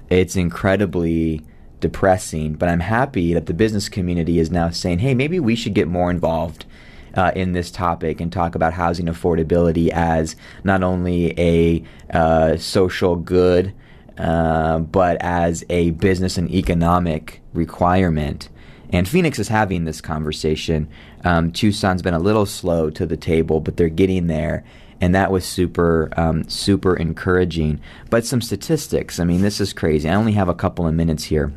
[0.10, 1.42] It's incredibly
[1.80, 5.74] depressing, but I'm happy that the business community is now saying, hey, maybe we should
[5.74, 6.66] get more involved.
[7.14, 11.82] Uh, in this topic and talk about housing affordability as not only a
[12.14, 13.74] uh, social good,
[14.18, 18.50] uh, but as a business and economic requirement.
[18.92, 20.88] And Phoenix is having this conversation.
[21.24, 24.64] Um, Tucson's been a little slow to the table, but they're getting there.
[25.02, 27.82] And that was super, um, super encouraging.
[28.10, 29.20] But some statistics.
[29.20, 30.10] I mean, this is crazy.
[30.10, 31.54] I only have a couple of minutes here.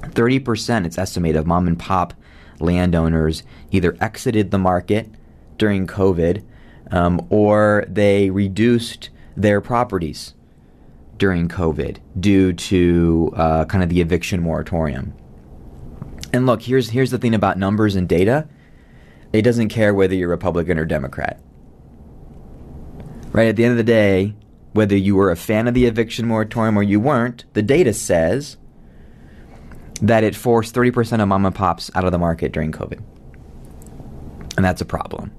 [0.00, 2.14] 30%, it's estimated, of mom and pop
[2.60, 5.08] landowners either exited the market
[5.58, 6.44] during COVID
[6.90, 10.34] um, or they reduced their properties
[11.16, 15.14] during COVID due to uh, kind of the eviction moratorium.
[16.32, 18.48] And look, here's here's the thing about numbers and data.
[19.32, 21.40] It doesn't care whether you're Republican or Democrat.
[23.32, 24.34] Right at the end of the day,
[24.72, 28.56] whether you were a fan of the eviction moratorium or you weren't, the data says
[30.02, 33.00] that it forced 30% of mom and pops out of the market during COVID.
[34.56, 35.30] And that's a problem.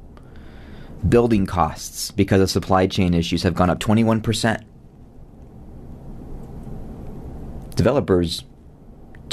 [1.08, 4.64] Building costs because of supply chain issues have gone up 21%.
[7.76, 8.44] Developers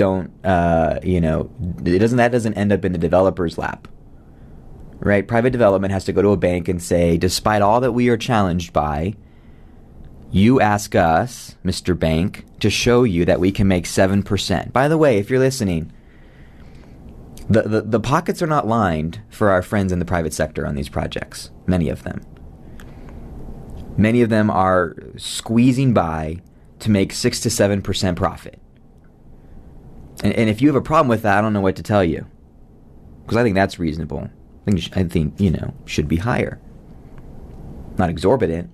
[0.00, 1.50] don't, uh, you know,
[1.84, 3.86] it doesn't that doesn't end up in the developer's lap,
[4.98, 5.28] right?
[5.28, 8.16] Private development has to go to a bank and say, despite all that we are
[8.16, 9.14] challenged by,
[10.30, 11.98] you ask us, Mr.
[11.98, 14.72] Bank, to show you that we can make 7%.
[14.72, 15.92] By the way, if you're listening,
[17.50, 20.76] the, the, the pockets are not lined for our friends in the private sector on
[20.76, 22.24] these projects, many of them.
[23.98, 26.38] Many of them are squeezing by
[26.78, 28.59] to make 6 to 7% profit.
[30.22, 32.04] And, and if you have a problem with that, I don't know what to tell
[32.04, 32.26] you.
[33.22, 34.28] Because I think that's reasonable.
[34.66, 36.60] I think, I think, you know, should be higher.
[37.96, 38.70] Not exorbitant,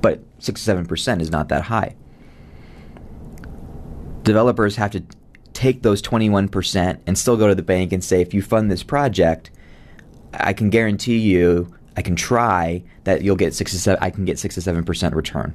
[0.00, 1.94] but 6 to 7% is not that high.
[4.22, 5.02] Developers have to
[5.52, 8.82] take those 21% and still go to the bank and say, if you fund this
[8.82, 9.50] project,
[10.34, 14.24] I can guarantee you, I can try that you'll get 6 to 7, I can
[14.24, 15.54] get 6 to 7% return.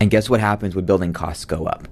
[0.00, 1.88] And guess what happens when building costs go up?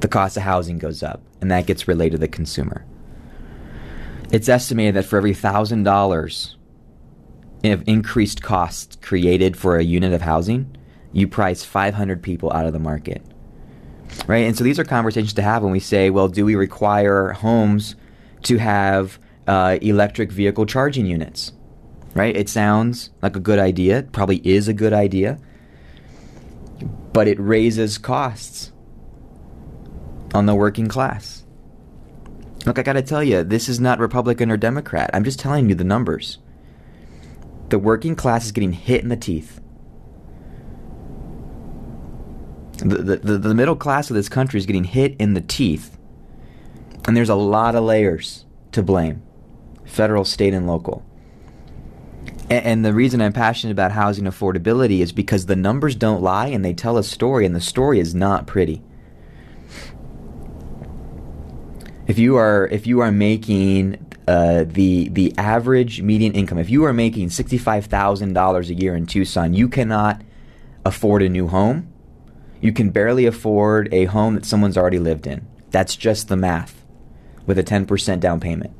[0.00, 2.84] The cost of housing goes up, and that gets relayed to the consumer.
[4.30, 6.54] It's estimated that for every $1,000
[7.64, 10.76] of increased costs created for a unit of housing,
[11.12, 13.22] you price 500 people out of the market.
[14.26, 14.44] Right?
[14.44, 17.94] And so these are conversations to have when we say, well, do we require homes
[18.42, 21.52] to have uh, electric vehicle charging units?
[22.14, 22.36] Right?
[22.36, 23.98] It sounds like a good idea.
[23.98, 25.38] It probably is a good idea.
[27.12, 28.72] But it raises costs
[30.34, 31.44] on the working class.
[32.66, 35.10] Look, I got to tell you, this is not Republican or Democrat.
[35.14, 36.38] I'm just telling you the numbers
[37.70, 39.60] the working class is getting hit in the teeth.
[42.78, 45.96] The, the, the middle class of this country is getting hit in the teeth.
[47.06, 49.22] And there's a lot of layers to blame
[49.84, 51.04] federal, state, and local.
[52.50, 56.48] And, and the reason I'm passionate about housing affordability is because the numbers don't lie
[56.48, 58.82] and they tell a story, and the story is not pretty.
[62.06, 66.58] If you are if you are making uh, the the average median income.
[66.58, 70.22] If you are making sixty five thousand dollars a year in Tucson, you cannot
[70.84, 71.92] afford a new home.
[72.60, 75.46] You can barely afford a home that someone's already lived in.
[75.70, 76.84] That's just the math,
[77.46, 78.74] with a ten percent down payment.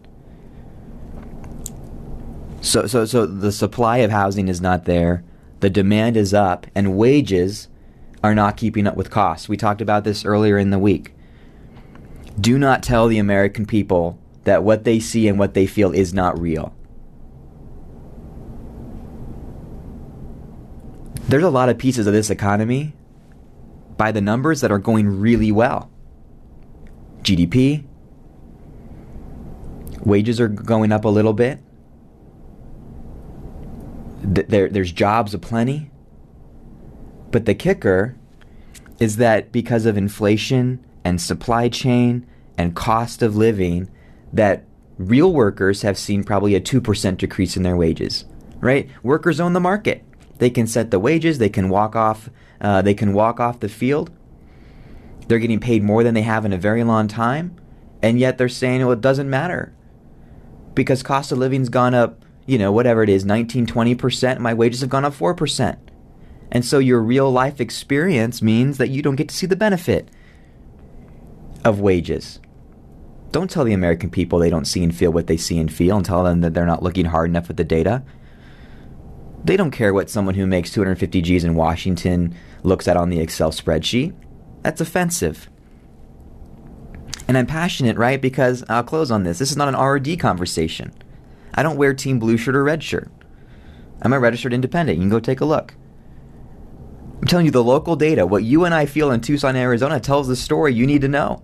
[2.63, 5.25] So so so the supply of housing is not there.
[5.61, 7.69] The demand is up, and wages
[8.23, 9.49] are not keeping up with costs.
[9.49, 11.15] We talked about this earlier in the week.
[12.40, 16.12] Do not tell the American people that what they see and what they feel is
[16.12, 16.75] not real.
[21.29, 22.94] There's a lot of pieces of this economy
[23.97, 25.90] by the numbers that are going really well.
[27.23, 27.85] GDP,
[30.05, 31.61] wages are going up a little bit.
[34.23, 35.90] There, there's jobs aplenty.
[37.31, 38.16] But the kicker
[39.01, 43.88] is that because of inflation and supply chain and cost of living,
[44.33, 44.64] that
[44.99, 48.25] real workers have seen probably a 2% decrease in their wages,
[48.61, 48.88] right?
[49.03, 50.05] Workers own the market.
[50.38, 53.69] They can set the wages, they can walk off uh, they can walk off the
[53.69, 54.11] field.
[55.29, 57.57] They're getting paid more than they have in a very long time,
[58.03, 59.75] and yet they're saying, well, it doesn't matter
[60.75, 64.81] because cost of living's gone up, you know, whatever it is, 19, 20%, my wages
[64.81, 65.77] have gone up 4%.
[66.51, 70.09] And so your real life experience means that you don't get to see the benefit
[71.64, 72.40] of wages.
[73.33, 75.96] Don't tell the American people they don't see and feel what they see and feel
[75.96, 78.05] and tell them that they're not looking hard enough at the data.
[79.42, 83.20] They don't care what someone who makes 250 G's in Washington looks at on the
[83.20, 84.14] Excel spreadsheet.
[84.62, 85.50] That's offensive.
[87.27, 88.20] And I'm passionate, right?
[88.20, 89.38] Because I'll close on this.
[89.38, 90.92] This is not an RD conversation.
[91.55, 93.11] I don't wear team blue shirt or red shirt.
[94.03, 94.98] I'm a registered independent.
[94.98, 95.74] You can go take a look.
[97.20, 100.29] I'm telling you the local data, what you and I feel in Tucson, Arizona tells
[100.29, 101.42] the story you need to know.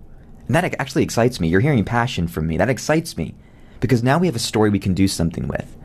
[0.51, 1.47] And that actually excites me.
[1.47, 2.57] You're hearing passion from me.
[2.57, 3.35] That excites me
[3.79, 5.77] because now we have a story we can do something with.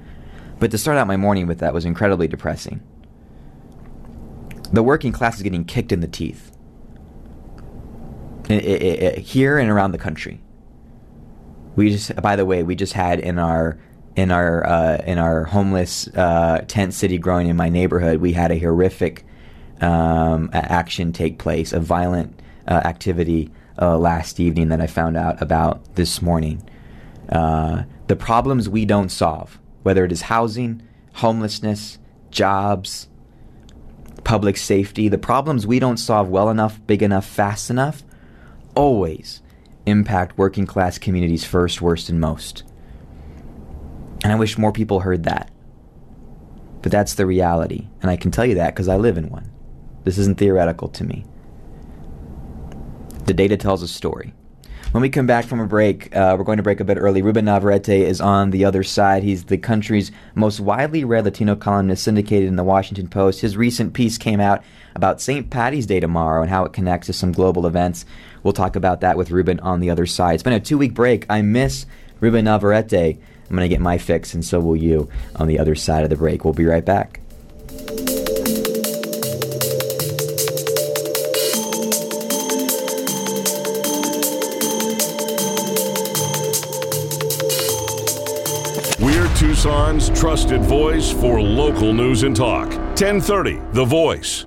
[0.58, 2.82] But to start out my morning with that was incredibly depressing.
[4.72, 6.50] The working class is getting kicked in the teeth
[8.48, 10.40] it, it, it, here and around the country.
[11.76, 13.78] We just, by the way, we just had in our
[14.16, 18.50] in our uh, in our homeless uh, tent city growing in my neighborhood, we had
[18.50, 19.24] a horrific
[19.80, 25.40] um, action take place, a violent uh, activity uh, last evening that I found out
[25.40, 26.68] about this morning.
[27.28, 30.82] Uh, the problems we don't solve, whether it is housing,
[31.14, 31.98] homelessness,
[32.30, 33.08] jobs,
[34.24, 38.02] public safety, the problems we don't solve well enough, big enough, fast enough,
[38.74, 39.42] always
[39.86, 42.64] impact working class communities first, worst, and most.
[44.22, 45.50] And I wish more people heard that.
[46.82, 47.88] But that's the reality.
[48.02, 49.50] And I can tell you that because I live in one.
[50.04, 51.24] This isn't theoretical to me.
[53.26, 54.32] The data tells a story.
[54.92, 57.20] When we come back from a break, uh, we're going to break a bit early.
[57.20, 59.24] Ruben Navarrete is on the other side.
[59.24, 63.40] He's the country's most widely read Latino columnist syndicated in the Washington Post.
[63.40, 64.62] His recent piece came out
[64.94, 65.50] about St.
[65.50, 68.06] Patty's Day tomorrow and how it connects to some global events.
[68.42, 70.34] We'll talk about that with Ruben on the other side.
[70.34, 71.26] It's been a two week break.
[71.28, 71.84] I miss
[72.20, 72.92] Ruben Navarrete.
[72.94, 76.10] I'm going to get my fix, and so will you on the other side of
[76.10, 76.44] the break.
[76.44, 77.20] We'll be right back.
[89.36, 92.70] Tucson's trusted voice for local news and talk.
[92.70, 94.46] 1030 The Voice.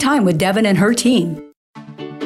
[0.00, 1.45] time with Devin and her team.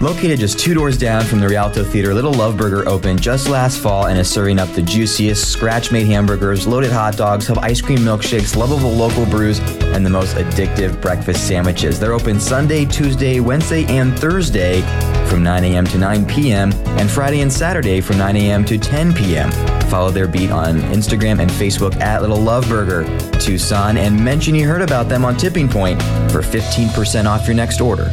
[0.00, 3.78] Located just two doors down from the Rialto Theater, Little Love Burger opened just last
[3.78, 7.80] fall and is serving up the juiciest scratch made hamburgers, loaded hot dogs, have ice
[7.80, 9.58] cream milkshakes, lovable local brews,
[9.94, 11.98] and the most addictive breakfast sandwiches.
[11.98, 14.82] They're open Sunday, Tuesday, Wednesday, and Thursday
[15.30, 15.86] from 9 a.m.
[15.86, 18.66] to 9 p.m., and Friday and Saturday from 9 a.m.
[18.66, 19.50] to 10 p.m.
[19.88, 23.04] Follow their beat on Instagram and Facebook at Little Love Burger
[23.38, 27.80] Tucson and mention you heard about them on Tipping Point for 15% off your next
[27.80, 28.12] order.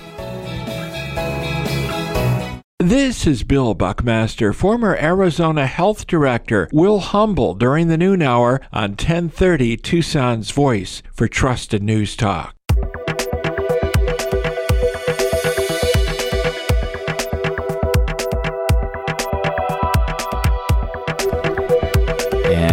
[2.81, 8.93] This is Bill Buckmaster, former Arizona Health Director, Will Humble during the noon hour on
[8.93, 12.55] 1030 Tucson's Voice for Trusted News Talk.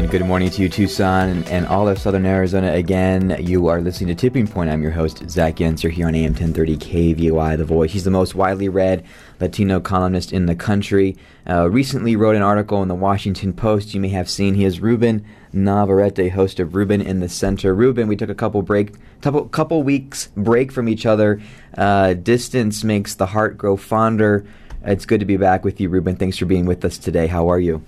[0.07, 2.73] Good morning to you, Tucson, and, and, all of Southern Arizona.
[2.73, 4.71] Again, you are listening to Tipping Point.
[4.71, 7.93] I'm your host, Zach Yentzer, here on AM 1030 KVOI, The Voice.
[7.93, 9.05] He's the most widely read
[9.39, 11.17] Latino columnist in the country.
[11.47, 13.93] Uh, recently wrote an article in the Washington Post.
[13.93, 17.75] You may have seen he is Ruben Navarrete, host of Ruben in the Center.
[17.75, 21.43] Ruben, we took a couple break, couple, couple weeks break from each other.
[21.77, 24.47] Uh, distance makes the heart grow fonder.
[24.85, 26.17] It's good to be back with you, Ruben.
[26.17, 27.27] Thanks for being with us today.
[27.27, 27.83] How are you?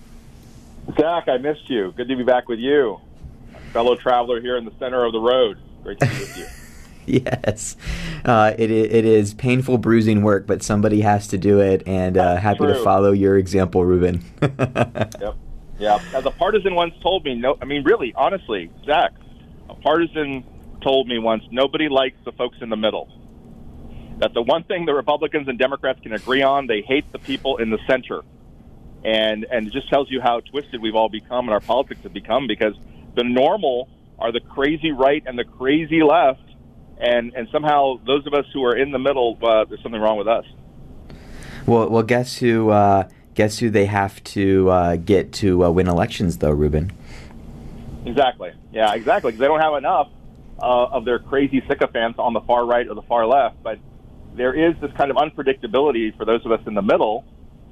[0.98, 1.92] Zach, I missed you.
[1.96, 3.00] Good to be back with you.
[3.72, 5.58] fellow traveler here in the center of the road.
[5.82, 6.46] Great to be with you.
[7.24, 7.76] yes,
[8.24, 12.36] uh, it it is painful, bruising work, but somebody has to do it, and uh,
[12.36, 12.74] happy true.
[12.74, 14.22] to follow your example, Ruben.
[14.42, 15.36] yep.
[15.78, 15.98] Yeah.
[16.14, 19.12] As a partisan once told me, no, I mean, really, honestly, Zach,
[19.70, 20.44] a partisan
[20.82, 23.08] told me once, nobody likes the folks in the middle.
[24.18, 27.56] That the one thing the Republicans and Democrats can agree on, they hate the people
[27.56, 28.20] in the center.
[29.04, 32.12] And, and it just tells you how twisted we've all become and our politics have
[32.12, 32.74] become because
[33.14, 33.88] the normal
[34.18, 36.42] are the crazy right and the crazy left.
[36.98, 40.18] And, and somehow those of us who are in the middle, uh, there's something wrong
[40.18, 40.44] with us.
[41.66, 42.70] Well, well, guess who?
[42.70, 46.92] Uh, guess who they have to uh, get to uh, win elections, though, Ruben.
[48.04, 48.52] Exactly.
[48.72, 49.32] Yeah, exactly.
[49.32, 50.08] Because they don't have enough
[50.58, 53.62] uh, of their crazy sycophants on the far right or the far left.
[53.62, 53.78] But
[54.34, 57.24] there is this kind of unpredictability for those of us in the middle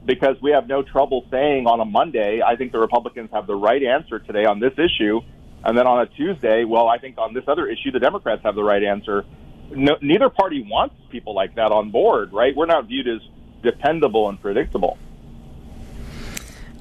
[0.04, 3.56] because we have no trouble saying on a Monday, I think the Republicans have the
[3.56, 5.20] right answer today on this issue.
[5.64, 8.54] And then on a Tuesday, well, I think on this other issue, the Democrats have
[8.54, 9.24] the right answer.
[9.70, 12.56] No, neither party wants people like that on board, right?
[12.56, 13.20] We're not viewed as
[13.62, 14.98] dependable and predictable.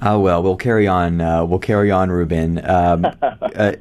[0.00, 1.20] Oh well, we'll carry on.
[1.20, 2.64] Uh, we'll carry on, Ruben.
[2.64, 3.72] Um, uh,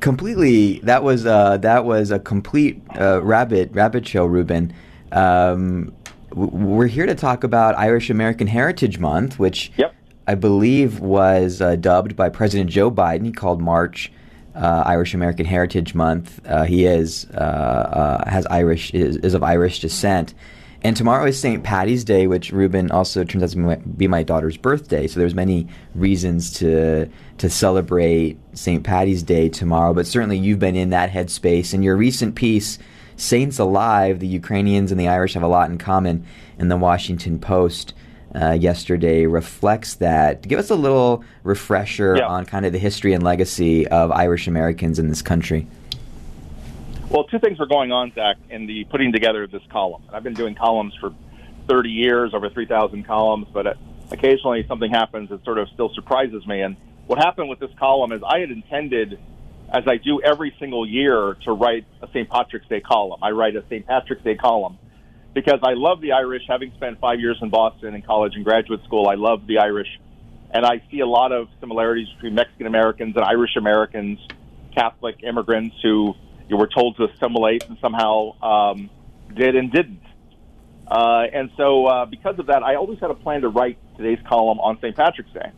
[0.00, 0.80] completely.
[0.80, 4.74] That was uh, that was a complete uh, rabbit rabbit show, Ruben.
[5.12, 5.94] Um,
[6.34, 9.94] we're here to talk about Irish American Heritage Month, which yep.
[10.26, 13.24] I believe was uh, dubbed by President Joe Biden.
[13.24, 14.12] He called March
[14.54, 16.40] uh, Irish American Heritage Month.
[16.66, 20.34] he is has Irish is, is of Irish descent.
[20.84, 21.64] And tomorrow is St.
[21.64, 25.06] Patty's Day, which Ruben also turns out to be my daughter's birthday.
[25.06, 27.08] So there's many reasons to
[27.38, 28.84] to celebrate St.
[28.84, 29.94] Patty's Day tomorrow.
[29.94, 31.72] But certainly you've been in that headspace.
[31.72, 32.78] And your recent piece,
[33.16, 36.24] "Saints Alive: The Ukrainians and the Irish Have a Lot in Common,"
[36.58, 37.94] in the Washington Post
[38.34, 40.42] uh, yesterday reflects that.
[40.42, 42.26] Give us a little refresher yeah.
[42.26, 45.66] on kind of the history and legacy of Irish Americans in this country.
[47.10, 50.02] Well, two things were going on, Zach, in the putting together of this column.
[50.08, 51.14] And I've been doing columns for
[51.68, 53.74] 30 years, over 3,000 columns, but uh,
[54.10, 56.60] occasionally something happens that sort of still surprises me.
[56.60, 59.18] And what happened with this column is I had intended,
[59.72, 62.28] as I do every single year, to write a St.
[62.28, 63.20] Patrick's Day column.
[63.22, 63.86] I write a St.
[63.86, 64.78] Patrick's Day column
[65.34, 66.42] because I love the Irish.
[66.48, 69.88] Having spent five years in Boston in college and graduate school, I love the Irish.
[70.50, 74.20] And I see a lot of similarities between Mexican Americans and Irish Americans,
[74.74, 76.14] Catholic immigrants who
[76.48, 78.90] you were told to assimilate and somehow um,
[79.34, 80.02] did and didn't.
[80.86, 84.24] Uh, and so, uh, because of that, I always had a plan to write today's
[84.28, 84.94] column on St.
[84.94, 85.50] Patrick's Day.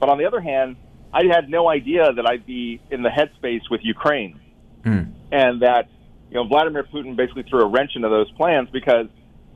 [0.00, 0.76] But on the other hand,
[1.14, 4.40] I had no idea that I'd be in the headspace with Ukraine,
[4.84, 5.12] mm.
[5.30, 5.88] and that
[6.28, 9.06] you know Vladimir Putin basically threw a wrench into those plans because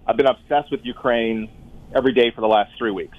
[0.06, 1.50] I've been obsessed with Ukraine
[1.94, 3.18] every day for the last three weeks.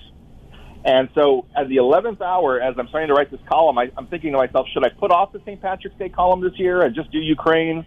[0.86, 4.08] And so, at the 11th hour, as I'm starting to write this column, I, I'm
[4.08, 5.62] thinking to myself, should I put off the St.
[5.62, 7.86] Patrick's Day column this year and just do Ukraine,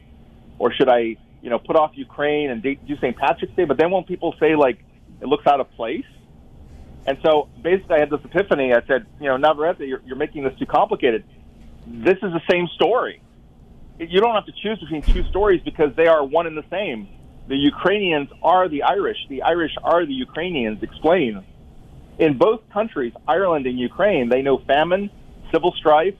[0.59, 3.17] or should I, you know, put off Ukraine and do St.
[3.17, 3.65] Patrick's Day?
[3.65, 4.85] But then won't people say like
[5.23, 6.05] it looks out of place?
[7.07, 8.73] And so, basically, I had this epiphany.
[8.73, 11.25] I said, you know, Navarrete, you're, you're making this too complicated.
[11.87, 13.21] This is the same story.
[13.99, 17.09] You don't have to choose between two stories because they are one and the same.
[17.49, 19.19] The Ukrainians are the Irish.
[19.29, 20.83] The Irish are the Ukrainians.
[20.83, 21.45] Explain
[22.19, 25.11] in both countries, Ireland and Ukraine, they know famine,
[25.51, 26.15] civil strife,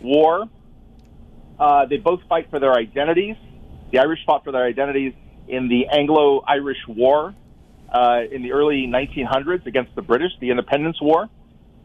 [0.00, 0.48] war.
[1.58, 3.36] Uh, they both fight for their identities.
[3.90, 5.14] The Irish fought for their identities
[5.48, 7.34] in the Anglo Irish War
[7.92, 11.28] uh, in the early 1900s against the British, the Independence War,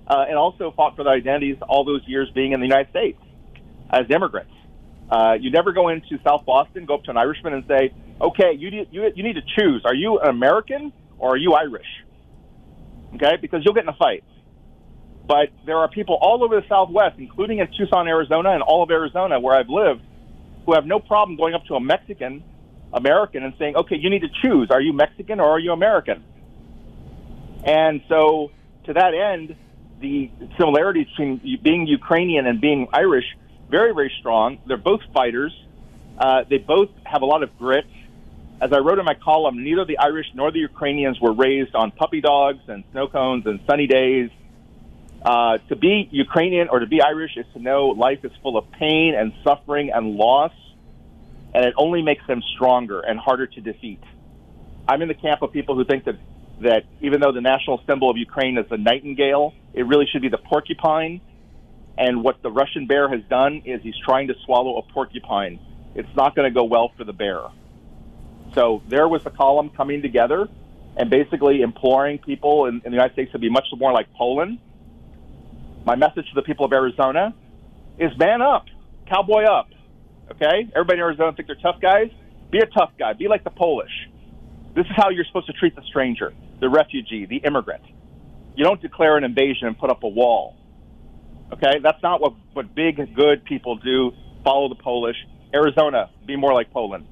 [0.08, 3.20] uh, and also fought for their identities all those years being in the United States
[3.92, 4.54] as immigrants.
[5.12, 8.54] Uh, you never go into South Boston, go up to an Irishman and say, okay,
[8.58, 9.84] you, you, you need to choose.
[9.86, 11.86] Are you an American or are you Irish?
[13.16, 13.38] okay?
[13.42, 14.24] Because you'll get in a fight.
[15.28, 18.92] But there are people all over the Southwest, including in Tucson, Arizona, and all of
[18.92, 20.02] Arizona where I've lived,
[20.66, 22.44] who have no problem going up to a Mexican
[22.98, 24.70] American and saying, okay, you need to choose.
[24.72, 26.24] Are you Mexican or are you American?
[27.64, 28.52] And so,
[28.86, 29.56] to that end,
[30.00, 33.26] the similarities between being Ukrainian and being Irish
[33.70, 34.60] very, very strong.
[34.66, 35.54] They're both fighters.
[36.18, 37.86] Uh, they both have a lot of grit.
[38.60, 41.92] As I wrote in my column, neither the Irish nor the Ukrainians were raised on
[41.92, 44.30] puppy dogs and snow cones and sunny days.
[45.22, 48.72] Uh, to be Ukrainian or to be Irish is to know life is full of
[48.72, 50.54] pain and suffering and loss,
[51.58, 54.00] and it only makes them stronger and harder to defeat.
[54.88, 56.14] I'm in the camp of people who think that,
[56.62, 60.30] that even though the national symbol of Ukraine is the nightingale, it really should be
[60.30, 61.20] the porcupine.
[61.98, 65.60] And what the Russian bear has done is he's trying to swallow a porcupine.
[65.96, 67.40] It's not going to go well for the bear.
[68.54, 70.48] So there was the column coming together
[70.96, 74.60] and basically imploring people in, in the United States to be much more like Poland.
[75.88, 77.34] My message to the people of Arizona
[77.98, 78.66] is man up.
[79.10, 79.70] cowboy up.
[80.32, 82.10] Okay, everybody in Arizona think they're tough guys.
[82.52, 83.14] Be a tough guy.
[83.14, 83.92] Be like the Polish.
[84.76, 87.84] This is how you're supposed to treat the stranger, the refugee, the immigrant.
[88.56, 90.56] You don't declare an invasion and put up a wall.
[91.54, 94.12] Okay, that's not what what big good people do.
[94.44, 95.16] Follow the Polish.
[95.54, 97.08] Arizona, be more like Poland.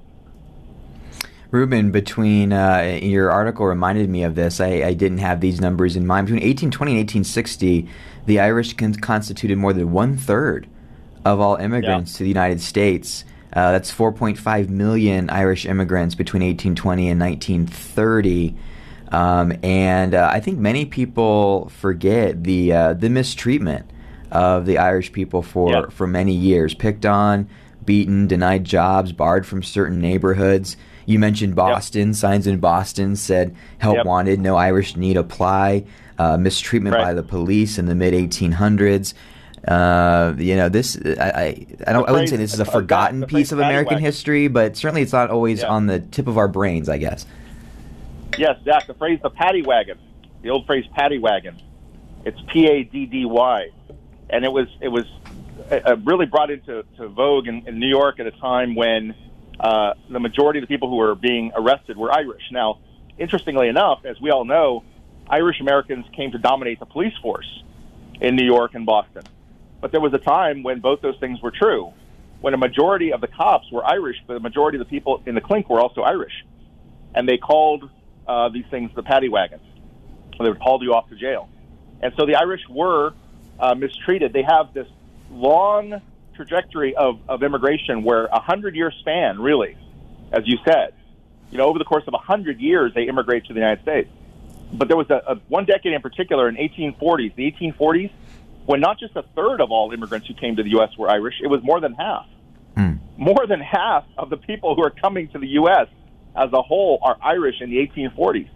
[1.51, 4.59] Ruben, between uh, your article reminded me of this.
[4.59, 6.28] I, I, didn't have these numbers in mind.
[6.28, 7.89] Between 1820 and 1860,
[8.26, 10.68] the Irish con- constituted more than one third
[11.26, 12.17] of all immigrants yeah.
[12.19, 13.26] to the United States.
[13.51, 18.55] Uh, that's 4.5 million Irish immigrants between 1820 and 1930.
[19.09, 23.89] Um, and uh, I think many people forget the uh, the mistreatment
[24.32, 27.47] of the Irish people for, for many years, picked on,
[27.86, 30.76] beaten, denied jobs, barred from certain neighborhoods.
[31.05, 32.07] You mentioned Boston.
[32.07, 32.15] Yep.
[32.15, 34.05] Signs in Boston said "Help yep.
[34.05, 35.86] wanted, no Irish need apply."
[36.17, 37.03] Uh, mistreatment right.
[37.03, 39.13] by the police in the mid 1800s.
[39.68, 43.26] Uh, you know, this I I, I don't I wouldn't say this is a forgotten
[43.26, 45.70] piece of American history, but certainly it's not always yeah.
[45.70, 47.26] on the tip of our brains, I guess.
[48.38, 48.86] Yes, Zach.
[48.86, 49.97] The phrase "the paddy wagon,"
[50.43, 51.59] the old phrase "paddy wagon,"
[52.26, 53.70] it's P A D D Y,
[54.30, 55.05] and it was it was
[55.72, 59.16] uh, really brought into to vogue in, in New York at a time when
[59.59, 62.43] uh, the majority of the people who were being arrested were Irish.
[62.51, 62.80] Now,
[63.18, 64.84] interestingly enough, as we all know,
[65.28, 67.63] Irish Americans came to dominate the police force
[68.22, 69.24] in New York and Boston.
[69.86, 71.93] But there was a time when both those things were true.
[72.41, 75.36] When a majority of the cops were Irish, but the majority of the people in
[75.36, 76.33] the clink were also Irish.
[77.13, 77.88] And they called
[78.27, 79.61] uh, these things the paddy wagons.
[80.39, 81.49] They would haul you off to jail.
[82.01, 83.13] And so the Irish were
[83.59, 84.33] uh, mistreated.
[84.33, 84.88] They have this
[85.29, 86.01] long
[86.36, 89.77] trajectory of, of immigration where a hundred year span, really,
[90.31, 90.95] as you said,
[91.51, 94.09] you know, over the course of a hundred years, they immigrate to the United States.
[94.73, 98.09] But there was a, a one decade in particular in 1840s, the 1840s,
[98.66, 100.89] when not just a third of all immigrants who came to the U.S.
[100.97, 102.26] were Irish, it was more than half.
[102.76, 102.99] Mm.
[103.18, 105.88] More than half of the people who are coming to the U.S.
[106.36, 108.49] as a whole are Irish in the 1840s.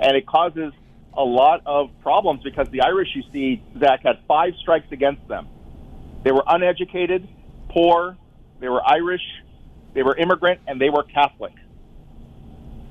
[0.00, 0.72] And it causes
[1.16, 5.48] a lot of problems because the Irish, you see, Zach, had five strikes against them.
[6.24, 7.26] They were uneducated,
[7.70, 8.16] poor,
[8.60, 9.22] they were Irish,
[9.94, 11.54] they were immigrant, and they were Catholic.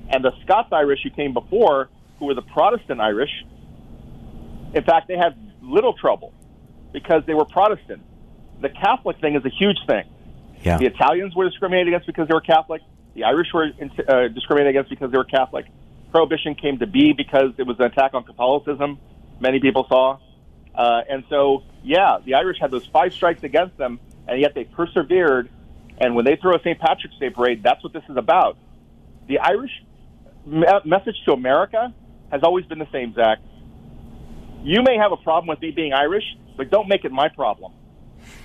[0.09, 3.31] And the Scots Irish who came before, who were the Protestant Irish,
[4.73, 6.33] in fact, they had little trouble
[6.93, 8.03] because they were Protestant.
[8.61, 10.05] The Catholic thing is a huge thing.
[10.61, 10.77] Yeah.
[10.77, 12.81] The Italians were discriminated against because they were Catholic.
[13.13, 13.67] The Irish were
[14.07, 15.65] uh, discriminated against because they were Catholic.
[16.11, 18.99] Prohibition came to be because it was an attack on Catholicism.
[19.39, 20.19] Many people saw,
[20.73, 24.63] uh, and so yeah, the Irish had those five strikes against them, and yet they
[24.63, 25.49] persevered.
[25.97, 26.79] And when they throw a St.
[26.79, 28.57] Patrick's Day parade, that's what this is about.
[29.27, 29.71] The Irish
[30.45, 31.93] me- message to America
[32.31, 33.39] has always been the same, Zach.
[34.63, 36.23] You may have a problem with me being Irish,
[36.57, 37.73] but don't make it my problem.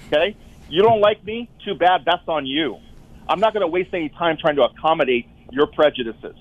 [0.06, 0.36] Okay?
[0.68, 1.48] You don't like me?
[1.64, 2.02] Too bad.
[2.04, 2.78] That's on you.
[3.28, 6.36] I'm not going to waste any time trying to accommodate your prejudices.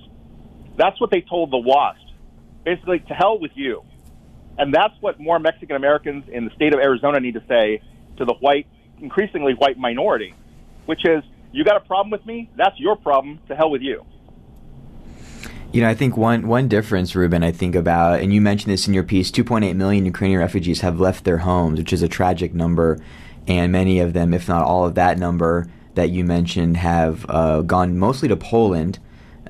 [0.78, 2.00] That's what they told the WASP.
[2.64, 3.84] Basically, to hell with you.
[4.58, 7.82] And that's what more Mexican Americans in the state of Arizona need to say
[8.18, 8.68] to the white,
[9.00, 10.34] increasingly white minority,
[10.86, 12.50] which is, you got a problem with me?
[12.56, 13.40] That's your problem.
[13.48, 14.06] To hell with you.
[15.72, 18.88] You know, I think one one difference, Ruben, I think about, and you mentioned this
[18.88, 22.56] in your piece, 2.8 million Ukrainian refugees have left their homes, which is a tragic
[22.56, 23.00] number,
[23.48, 27.62] and many of them, if not all of that number that you mentioned, have uh,
[27.62, 28.98] gone mostly to Poland,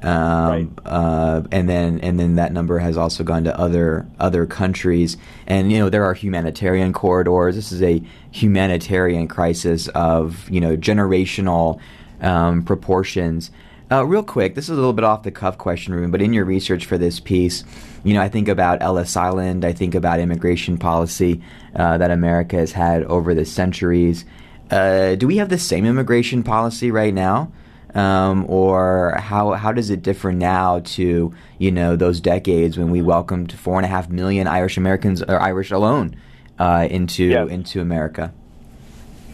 [0.01, 0.69] um, right.
[0.85, 5.15] uh, and then and then that number has also gone to other other countries.
[5.47, 7.55] And you know, there are humanitarian corridors.
[7.55, 11.79] This is a humanitarian crisis of you know generational
[12.19, 13.51] um, proportions.
[13.91, 16.31] Uh, real quick, this is a little bit off the cuff question, Ruben, but in
[16.31, 17.63] your research for this piece,
[18.03, 21.41] you know, I think about Ellis Island, I think about immigration policy
[21.75, 24.25] uh, that America has had over the centuries.
[24.69, 27.51] Uh, do we have the same immigration policy right now?
[27.95, 33.01] Um, or how how does it differ now to you know those decades when we
[33.01, 36.15] welcomed four and a half million Irish Americans or Irish alone
[36.59, 37.49] uh, into yes.
[37.49, 38.31] into America?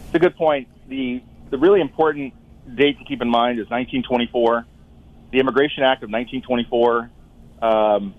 [0.05, 0.69] It's a good point.
[0.87, 2.33] The the really important
[2.73, 4.65] date to keep in mind is 1924.
[5.31, 7.11] The Immigration Act of 1924
[7.61, 8.13] um,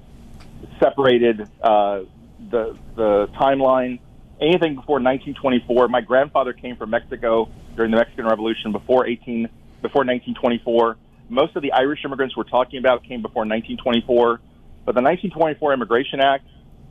[0.80, 2.02] separated uh,
[2.50, 4.00] the the timeline.
[4.40, 5.88] Anything before 1924.
[5.88, 9.48] My grandfather came from Mexico during the Mexican Revolution before 18
[9.80, 10.96] before 1924.
[11.28, 14.40] Most of the Irish immigrants we're talking about came before 1924.
[14.84, 16.46] But the 1924 Immigration Act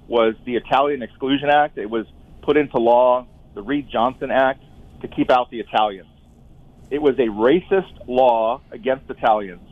[0.07, 1.77] was the Italian Exclusion Act.
[1.77, 2.05] It was
[2.41, 4.61] put into law, the Reed Johnson Act,
[5.01, 6.09] to keep out the Italians.
[6.91, 9.67] It was a racist law against Italians.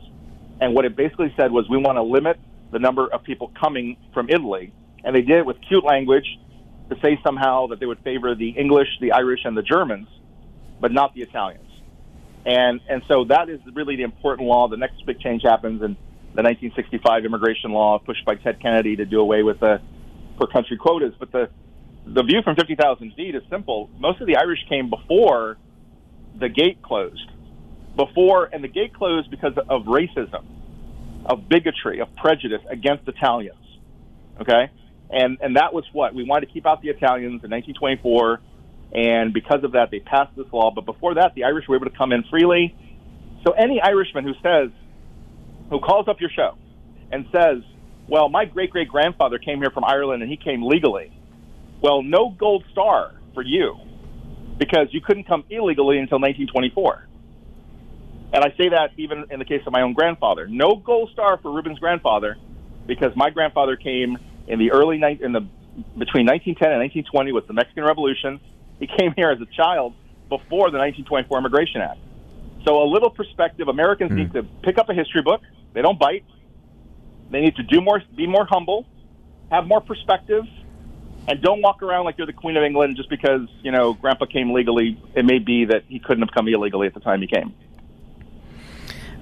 [0.60, 2.38] And what it basically said was we want to limit
[2.72, 4.72] the number of people coming from Italy.
[5.04, 6.26] And they did it with cute language
[6.90, 10.08] to say somehow that they would favor the English, the Irish, and the Germans.
[10.80, 11.70] but not the Italians.
[12.46, 14.68] And and so that is really the important law.
[14.68, 15.96] The next big change happens in
[16.34, 19.80] the 1965 immigration law pushed by Ted Kennedy to do away with the
[20.38, 21.14] per country quotas.
[21.18, 21.50] But the
[22.06, 23.90] the view from 50,000 feet is simple.
[23.98, 25.56] Most of the Irish came before
[26.38, 27.30] the gate closed,
[27.96, 30.44] before and the gate closed because of racism,
[31.26, 33.58] of bigotry, of prejudice against Italians.
[34.40, 34.70] Okay,
[35.10, 38.40] and and that was what we wanted to keep out the Italians in 1924
[38.94, 40.70] and because of that, they passed this law.
[40.72, 42.74] But before that, the Irish were able to come in freely.
[43.44, 44.70] So any Irishman who says,
[45.68, 46.56] who calls up your show
[47.10, 47.58] and says,
[48.08, 51.10] well, my great great grandfather came here from Ireland and he came legally.
[51.82, 53.76] Well, no gold star for you
[54.58, 57.08] because you couldn't come illegally until 1924.
[58.32, 60.46] And I say that even in the case of my own grandfather.
[60.48, 62.36] No gold star for Ruben's grandfather
[62.86, 65.46] because my grandfather came in the early in the
[65.98, 68.40] between 1910 and 1920 with the Mexican Revolution
[68.78, 69.94] he came here as a child
[70.28, 71.98] before the 1924 Immigration Act.
[72.64, 73.68] So a little perspective.
[73.68, 74.16] Americans mm.
[74.16, 75.42] need to pick up a history book.
[75.72, 76.24] They don't bite.
[77.30, 78.86] They need to do more, be more humble,
[79.50, 80.44] have more perspective,
[81.26, 84.26] and don't walk around like you're the Queen of England just because you know Grandpa
[84.26, 85.00] came legally.
[85.14, 87.54] It may be that he couldn't have come illegally at the time he came.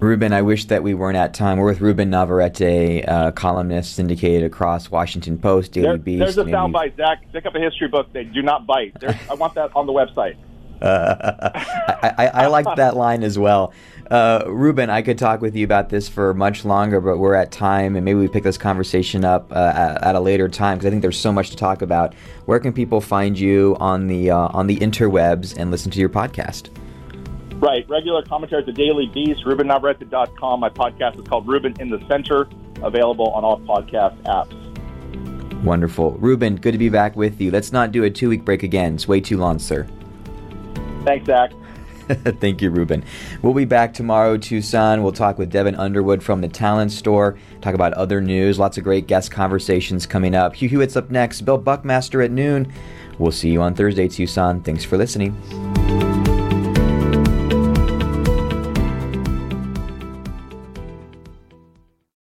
[0.01, 1.59] Ruben, I wish that we weren't at time.
[1.59, 6.19] We're with Ruben Navarrete, uh, columnist syndicated across Washington Post, Daily there, Beast.
[6.19, 7.23] There's a soundbite, Zach.
[7.33, 8.13] Pick up a history book.
[8.13, 8.97] They do not bite.
[9.31, 10.35] I want that on the website.
[10.85, 13.73] I, I, I like that line as well.
[14.11, 17.53] Uh, Ruben, I could talk with you about this for much longer, but we're at
[17.53, 20.87] time, and maybe we pick this conversation up uh, at, at, a later time because
[20.87, 22.15] I think there's so much to talk about.
[22.47, 26.09] Where can people find you on the uh, on the interwebs and listen to your
[26.09, 26.69] podcast?
[27.61, 27.89] Right.
[27.89, 30.61] Regular commentary at the Daily Beast, RubenNavarrete.com.
[30.61, 32.49] My podcast is called Ruben in the Center,
[32.83, 35.63] available on all podcast apps.
[35.63, 36.13] Wonderful.
[36.19, 37.53] Ruben, good to be back with you.
[37.53, 38.97] Let's not do a two week break again.
[38.97, 39.87] It's way too long, sir.
[41.05, 41.53] Thanks, Zach.
[42.09, 43.05] Thank you, Ruben.
[43.43, 45.03] We'll be back tomorrow, Tucson.
[45.03, 48.85] We'll talk with Devin Underwood from the Talent Store, talk about other news, lots of
[48.85, 50.55] great guest conversations coming up.
[50.55, 52.73] Hugh Hewitt's up next, Bill Buckmaster at noon.
[53.19, 54.63] We'll see you on Thursday, Tucson.
[54.63, 55.33] Thanks for listening.